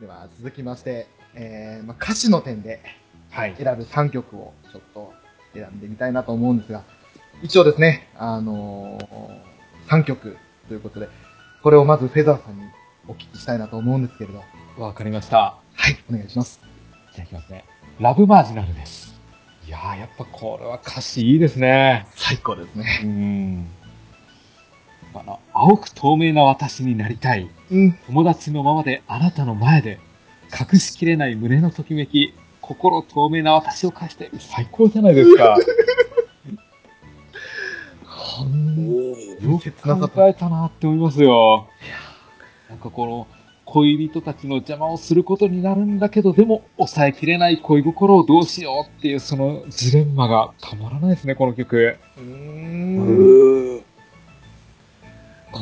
[0.00, 2.82] では、続きまして、えーまあ、歌詞の点で
[3.30, 3.54] はい。
[3.56, 5.12] 選ぶ3曲をちょっと
[5.54, 6.84] 選んでみたいなと思うんですが、
[7.42, 9.51] 一応ですね、あのー、
[9.88, 10.36] 3曲
[10.68, 11.08] ということで、
[11.62, 12.62] これをまずフェザーさんに
[13.08, 14.42] お聞きしたいなと思うんですけれど、
[14.82, 15.56] わかりました。
[15.74, 16.60] はい、お願いします。
[17.14, 17.64] じゃあいきますね。
[18.00, 19.14] ラブマージナルです。
[19.66, 22.06] いやー、やっぱこれは歌詞いいですね。
[22.16, 23.00] 最高ですね。
[23.02, 23.66] うーん。
[25.14, 27.48] あの、青く透明な私になりたい。
[27.70, 27.92] うん。
[28.06, 30.00] 友達のままであなたの前で、
[30.52, 35.56] 隠しきれない胸のときめき、心透明な私を返して、最高じゃないですか。
[38.22, 41.68] ほんよく考えたなって思いますよ。
[42.68, 43.26] なんかこの、
[43.64, 51.96] 恋人たちの邪魔をすることになるんだけど、でも抑えきれない恋心をどうしようっていうそのジレンマがたまらないですね、この曲。
[52.18, 53.76] うん。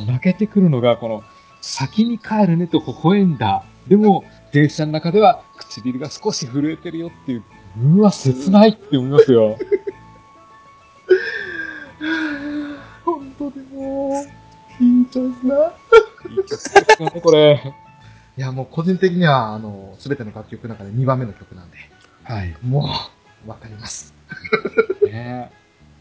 [0.07, 1.23] 泣けてくるのが、この、
[1.61, 3.65] 先に帰るねと微笑んだ。
[3.87, 7.45] でも、電車の中では唇が少し震えてるよっていう、
[7.83, 9.57] うわ、切ないって思いますよ。
[13.05, 14.25] 本当でも
[14.79, 15.73] う、緊張すな。
[16.29, 17.75] いい曲ですよね、これ。
[18.37, 21.77] いや、もう個人的には、あの、すべての楽曲の中で2番目の曲なんで、
[22.25, 22.57] はい。
[22.63, 22.89] も
[23.47, 24.15] う、わかります。
[25.05, 25.51] ね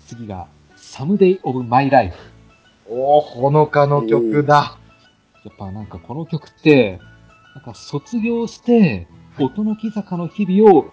[0.06, 0.48] 次が、
[0.78, 2.16] Someday of My Life。
[2.88, 4.78] おー、ほのかの曲だ。
[5.44, 7.00] やっぱなんかこの曲って、
[7.56, 9.08] なんか卒業して、はい
[9.42, 10.92] 音の木坂の日々を、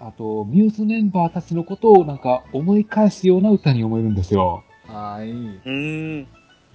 [0.00, 4.64] あと、ミューズメンバーたちのことをなんか思い返すような歌に思えるんですよ。
[4.86, 5.30] はい。
[5.30, 6.26] うん。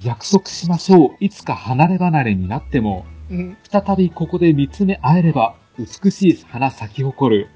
[0.04, 1.10] 約束しましょう。
[1.20, 3.58] いつか離れ離れになっても、うん。
[3.70, 7.50] 再びここで見つめ合えれば、美しい花咲き誇る。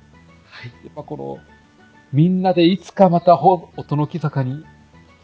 [0.45, 0.71] はい。
[0.85, 1.37] やっぱこの、
[2.13, 4.63] みんなでいつかまたほ音の木坂に、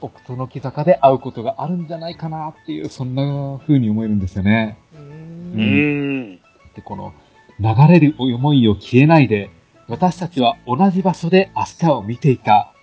[0.01, 4.77] 音の木坂で会うことがあるんじゃないかなっていう、そんな風に思えるんですよね。
[4.93, 4.97] う。
[4.97, 6.35] うんん。
[6.75, 7.13] で、この、
[7.59, 9.51] 流れる思いを消えないで、
[9.91, 12.73] 私たちは同じ場所で明日を見ていた。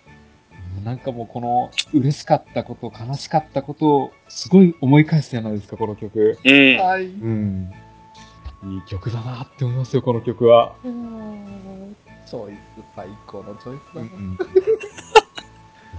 [0.85, 6.39] なんかもうこの、嬉しかったこと、悲しかったことを、すごい思い返すじゃないですか、この曲。
[6.45, 6.77] うん。
[6.77, 7.07] はい。
[7.07, 7.73] うん。
[8.65, 10.75] いい曲だなって思いますよ、この曲は。
[10.83, 12.59] チョイス
[12.95, 14.09] 最高のチョイスだな。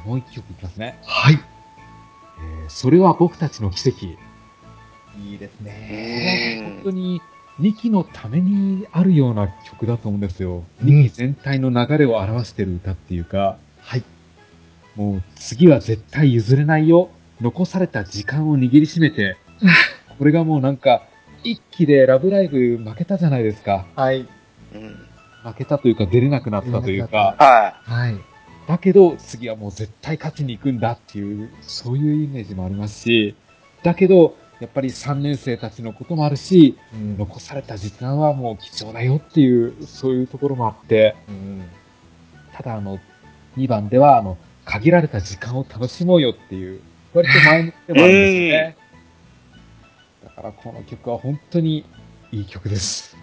[0.06, 1.00] もう一曲いきますね。
[1.04, 1.34] はい。
[1.34, 4.06] えーそれは僕たちの奇跡。
[4.06, 6.62] いいですうね。
[6.62, 7.20] ん本当に
[7.60, 10.64] 2期のためにあるような曲だと思うんですよ。
[10.82, 14.04] うん2期全体の流れを表してる歌っていうか、はい。
[14.96, 17.10] もう次は絶対譲れないよ。
[17.42, 19.38] 残された時間を握りしめて、
[20.18, 21.04] これがもうなんか、
[21.44, 23.86] 一期でラブライブ負けたじゃないですか。
[23.96, 24.28] はい。
[24.74, 25.10] うん。
[25.44, 28.18] 負けたというか出れなくなったというか、ははい。
[28.68, 33.36] だけど次はもう絶対勝ちに行くんだっていう、そういうイメージもありますし、
[33.84, 41.64] だけど、やっぱり3年生たちのこともあるし、うん残された時間はもう貴重だよっていう、そういうところもあって、うん。
[42.54, 43.00] ただあの、
[43.58, 46.82] 2番ではあの、限られた時間を楽しもうよっていう、
[47.14, 48.78] 割と前向きでもあるんですよね。
[50.26, 51.86] だからこの曲は本当に
[52.32, 53.18] いい曲です。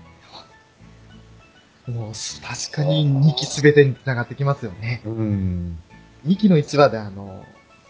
[1.87, 2.12] もう、
[2.43, 5.03] 確かに2期すべてに繋がってきますよね。
[5.05, 5.78] うん。
[6.26, 7.45] 2期の1話であの、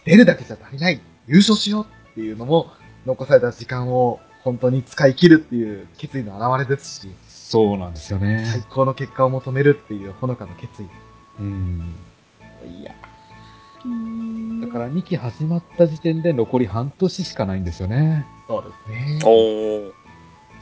[0.05, 2.73] 出るだけじゃ足りない、優勝しようっていうのも、
[3.07, 8.45] 残された時間を本当に使い切るっていう決意の表れですし、そうなんですよね。
[8.51, 10.87] 最高の結果を求めるっていうほのかの決意。
[11.41, 11.95] うん。
[12.67, 12.93] いや、
[14.67, 18.27] だから2期始まった時点で残り半年しかないんですよね。
[18.49, 19.23] そうですねい。。
[19.25, 19.93] おー。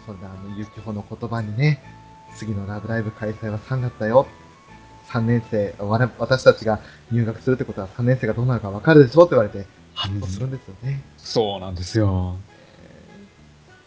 [0.04, 1.82] それであの、ゆきほの言葉にね、
[2.36, 4.26] 次のラブライブ開催は3月だよ。
[5.08, 6.80] 3年生、われ私たちが
[7.12, 11.02] 入学するってことは3年生がどうなるかわかるでしょって言われて、ハッとするんですよね。
[11.16, 12.36] そうなんですよ。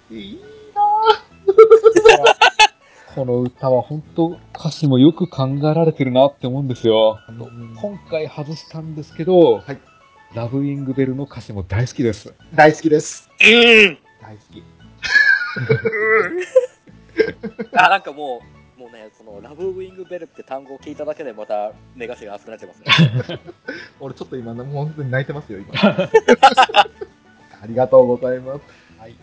[0.10, 0.42] いい
[3.14, 7.20] この歌は本当歌詞もよく考えられてるなって思うんですよ。
[7.28, 9.80] なぁ今回外したんですけど、はい
[10.34, 12.34] ラブウィングベルの歌詞も大好きです。
[12.54, 13.30] 大好きです。
[13.42, 13.98] うん。
[14.22, 14.62] 大好き。
[17.74, 18.57] あ、なんかもう
[19.08, 23.40] ね、その、ラブウィングベルって単語を聞いただけでまた目頭が熱くなっちゃいますね。
[24.00, 25.74] 俺ちょっと今、もう本当に泣いてますよ、今。
[27.60, 28.62] ありがとうございます。
[29.00, 29.16] はい。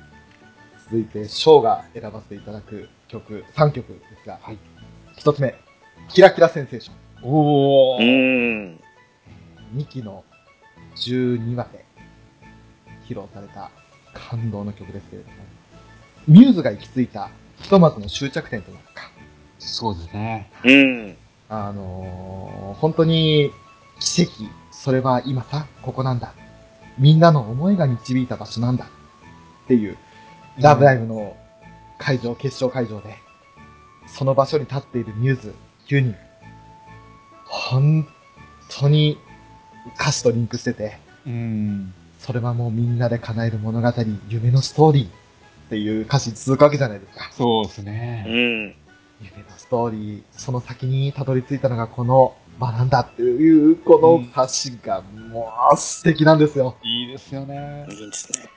[0.85, 4.59] 続いて、ショーが選ばせていただく曲、3曲ですが、はい。
[5.16, 5.55] 1つ目、
[6.09, 6.97] キラキラセンセーション。
[7.22, 8.03] おー。
[8.03, 8.80] ん。
[9.76, 10.24] 2期の
[10.97, 11.85] 12話で
[13.07, 13.70] 披露された
[14.12, 15.35] 感動の曲ですけれども、
[16.26, 17.30] ミューズが行き着いた
[17.61, 19.11] ひとまずの終着点となるか、
[19.66, 20.50] そうですね。
[20.64, 21.16] うん。
[21.48, 23.52] あのー本当に
[24.00, 24.32] 奇跡、
[24.72, 26.34] それは今さ、ここなんだ。
[26.98, 28.84] みんなの思いが導いた場所なんだ。
[28.84, 28.88] っ
[29.68, 29.96] ていう、
[30.58, 31.36] ラブライブの
[31.98, 33.16] 会場、決勝会場で、
[34.06, 35.54] その場所に立っているミューズ
[35.88, 36.14] 9人。
[37.44, 38.06] 本
[38.68, 39.18] 当に
[39.98, 41.94] 歌詞とリンクしてて、うん。
[42.18, 43.92] それはもうみんなで叶える物語、
[44.28, 45.08] 夢のストーリーっ
[45.70, 47.30] ていう歌詞続くわけじゃないですか。
[47.32, 48.22] そうですうね。
[48.70, 48.74] ん。
[49.20, 56.76] 夢のストーリー、その先にたどり着いたのがこの場なんだっていう、この歌詞がもう素敵なんですよ。
[56.82, 57.86] いいですよね。
[57.90, 58.48] いいですね。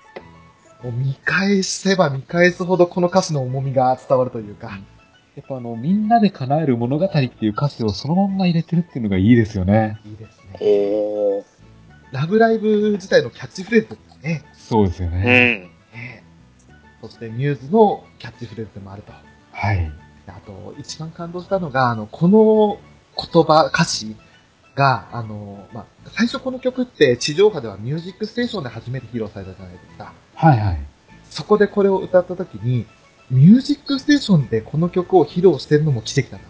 [0.83, 4.79] もう見返せば見返すほどこの歌詞の重みが伝わるというか、
[5.35, 9.99] やっぱあの、みんなで叶える物語っていう歌詞をそのまんま入れてるっていうのがいいですよね。
[10.05, 10.57] いいですね。
[10.59, 11.43] おー。
[12.11, 14.43] ラブライブ自体のキャッチフレーズですね。
[14.53, 15.17] そうですようね。
[15.17, 15.23] ん。
[15.23, 16.23] ね
[17.01, 19.13] そしてミューズのキャッチフレーズでもあると。
[19.51, 19.91] はい。
[20.32, 22.78] あと、一番感動したのが、あの、この
[23.15, 24.15] 言葉、歌詞
[24.75, 30.13] が、あの、まあ、最初この曲って地上波ではミュージックステーションで初めて披露されたじゃないですか。
[30.36, 30.80] はいはい。
[31.30, 32.86] そこでこれを歌った時に、
[33.30, 36.43] ミュージックステーションでこの曲を披露してるのも奇跡だな。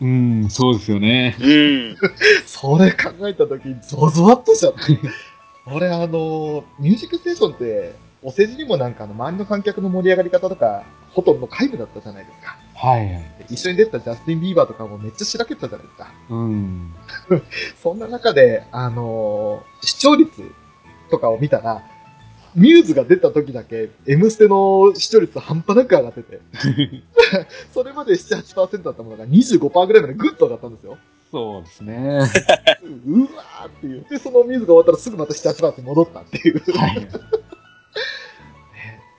[0.00, 1.36] うん、そうですよね。
[1.40, 1.96] うん。
[2.46, 4.98] それ考えた時にゾゾワッとしちゃって。
[5.66, 12.56] 俺あの、ミュージックステーションって、お世辞にもなんかあの、周りの観客の盛り上がり方とか、ほとんど皆無だったじゃないですか。
[12.74, 13.08] はいはい。
[13.08, 16.12] で一緒に出てたジャスティン・ビーバーとかもめっちゃしらけてたじゃないですか。
[16.30, 16.94] うん。
[17.82, 20.42] そんな中で、あのー視聴率
[21.10, 21.82] とかを見たら、
[22.54, 26.40] ミューズが出た時だけ、M ステの視聴率半端なく上がってて、
[27.72, 30.98] それまで7、8%だったものが25%ぐらいまでぐっと上がったんですよ。
[31.30, 32.18] そうですね。
[33.06, 34.06] うわーっていう。
[34.08, 36.62] で、そのミューズが終わったらすぐまた7、8%に戻ったっていう。
[36.76, 37.08] はい。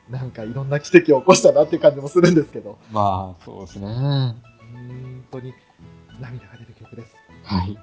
[0.10, 3.88] ねなんかいろんな奇跡を起こしたなっていう感じもするんですけど、まあ、そうですね。
[3.88, 4.36] 本
[5.32, 5.54] 当に
[6.20, 7.16] 涙が出る曲です。
[7.44, 7.78] はい。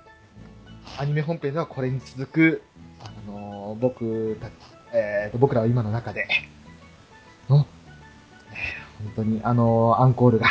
[0.98, 2.62] アニメ本編ではこれに続く、
[3.00, 4.52] あのー僕たち、
[4.92, 6.26] えーと、僕らは今の中で、
[7.48, 7.66] の、ね
[8.98, 10.48] 本当にあのーアンコールが、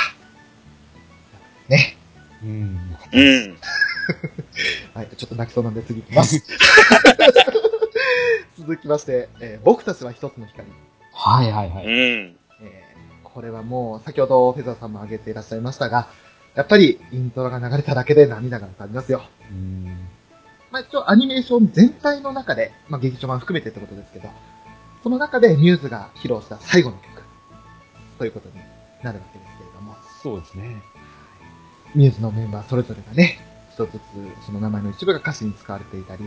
[1.67, 1.97] ね、
[2.43, 2.49] うん。
[3.13, 3.57] うん。
[4.93, 6.43] はい、ちょっと泣きそうなんで次行きます。
[8.59, 10.67] 続きまして、えー僕たちは一つの光。
[11.15, 11.85] はいはいはい。
[11.85, 11.91] うん。
[12.61, 12.85] えー
[13.35, 16.07] これはもう、先ほどフェザーさんも挙げていらっしゃいましたが、
[16.55, 19.23] やっぱりイントロが流れただけで涙が浮かびますよ。
[19.51, 20.07] うん。
[20.71, 24.29] まあ、一応アニメーション全体の中で、まあ、劇場版含めてってことですけど、
[25.03, 27.23] その中でミューズが披露した最後の曲、
[28.19, 28.55] ということに
[29.03, 30.81] なるわけですけれども、そうですね。
[31.93, 33.37] ミューズのメンバーそれぞれがね、
[33.73, 33.99] 一つず
[34.41, 36.23] つその名前の一部が歌詞に使われていたり、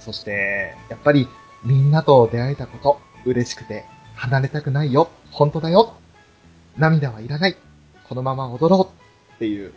[0.00, 1.28] そして、やっぱり
[1.64, 3.84] みんなと出会えたこと、嬉しくて、
[4.14, 5.94] 離れたくないよ、本当だよ、
[6.76, 7.56] 涙はいらない、
[8.08, 9.72] このまま踊ろうっていう、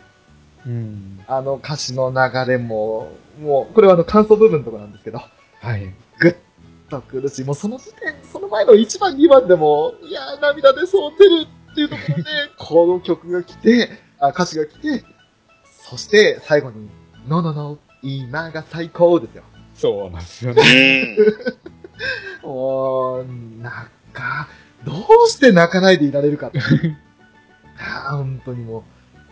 [0.66, 1.20] うん。
[1.26, 5.20] あの歌詞の流れも、もう、これはあの感想部分のところなんですけど、
[5.60, 5.94] はい。
[6.18, 6.34] ぐっ
[6.90, 7.44] と苦しい。
[7.44, 12.24] もうその時点、その前の1番、2番でも、いやー、涙でそう出るっていうところで、
[12.58, 15.04] この曲が来て、あ、歌詞が来て、
[15.88, 16.90] そして最後に、
[17.26, 19.42] ノノノ、今が最高ですよ。
[19.74, 21.16] そうなんですようね。
[22.44, 22.46] ん。
[22.46, 23.72] もう、なん
[24.12, 24.48] か、
[24.84, 26.60] どうして泣かないでいられるかって。
[27.78, 28.82] あー本当にもう、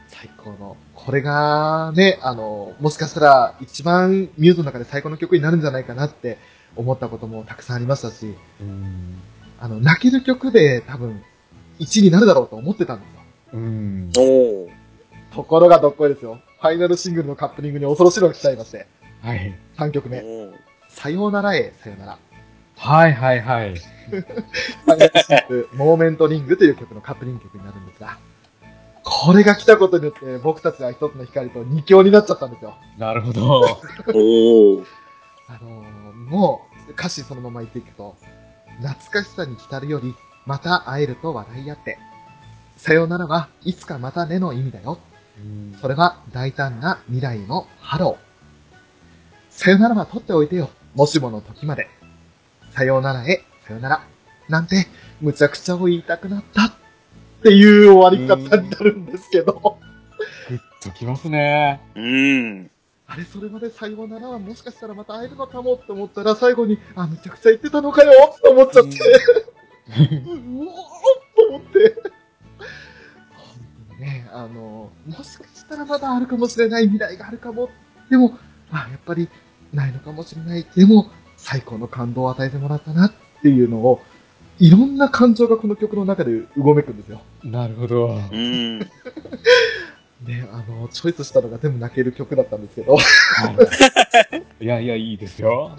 [0.08, 0.76] 最高の。
[0.94, 6.38] これがね、あの、もしかしたら一番ミューズの中で最高の曲になるんじゃないかなって
[6.74, 9.18] 思ったこともたくさんありましたし、うん。
[9.60, 11.22] あの、泣ける曲で多分
[11.80, 13.20] 1位になるだろうと思ってたんですよ。
[13.54, 14.10] うん。
[14.16, 14.68] おー。
[15.32, 16.40] ところがどっこいですよ。
[16.60, 18.86] ファイナルシングルのカップリングに恐ろしいのが来ちゃいまして、
[19.22, 19.58] はい。
[19.76, 20.20] 3曲目。
[20.20, 20.52] おー
[20.88, 22.18] さようならへ、さようなら。
[22.76, 23.74] はいはいはい。
[23.74, 26.70] ファイナルシングル、モーメントリングとい。
[26.70, 28.18] う曲のカップリング曲になるんですが、
[29.02, 32.76] これが来たことによって僕たちは一つの光と二強になっちゃったんですよ。
[32.98, 33.60] なるほど。
[34.14, 34.82] お。
[35.48, 37.82] あのーもう歌詞そのまま言ってい。
[37.82, 38.16] くと、
[38.80, 40.14] 懐かしさに浸るより、
[40.44, 41.70] また会えると笑い。
[41.70, 41.98] 合って、
[42.76, 43.74] さよならはい。
[43.74, 44.98] いつかまたねの意味だよ。
[45.80, 48.74] それは大胆な未来のハロー。
[49.50, 50.48] さよならは取っておい。
[50.48, 50.68] てよ。
[50.94, 51.88] もしもの時まで。
[52.76, 54.06] さようならへ、さよなら。
[54.50, 54.86] なんて、
[55.22, 56.66] むちゃくちゃを言いたくなった。
[56.66, 56.72] っ
[57.42, 59.78] ていう終わり方になるんですけど。
[60.50, 61.80] グッときますね。
[61.94, 62.70] うん。
[63.06, 69.00] あれ、それまでさようなら、もしかしたらまた会えるのかもって思ったら、最後に、あ、めちゃくちゃ言ってたのかよって思っちゃって、う
[70.02, 70.72] おーっ
[71.34, 71.96] と思って。
[73.32, 73.56] 本
[73.88, 77.70] 当にね、あの、もしかしたらまだあるかもしれない未来があるかも。
[78.10, 78.38] でも、
[78.70, 79.30] あ、やっぱり
[79.72, 80.66] ないのかもしれない。
[80.74, 81.10] でも、
[81.46, 84.02] 最高の感動を与えてもらったなっていうのを、
[84.58, 87.20] いろんな感情がこの曲の中でうごめくんですよ。
[87.44, 88.06] なるほど。
[88.32, 88.80] うん。
[90.26, 93.00] ね、あの、チョイスしたのが全部泣ける曲だったんですけど、は
[94.60, 95.76] いいやいや、いいですよ。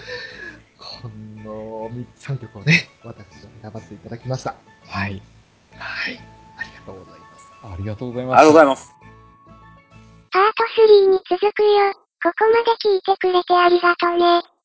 [0.78, 1.10] こ
[1.44, 3.24] の3曲をね、私は
[3.62, 4.56] 選ばせていただきました。
[4.86, 5.22] はい。
[5.76, 6.20] はい。
[6.58, 7.48] ありがとうございます。
[7.64, 8.38] ありがとうございあます。
[8.38, 8.94] りがとうございます。
[10.32, 10.64] パート
[11.08, 11.94] 3に続くよ。
[12.24, 14.57] ここまで聞いてくれてありがとね。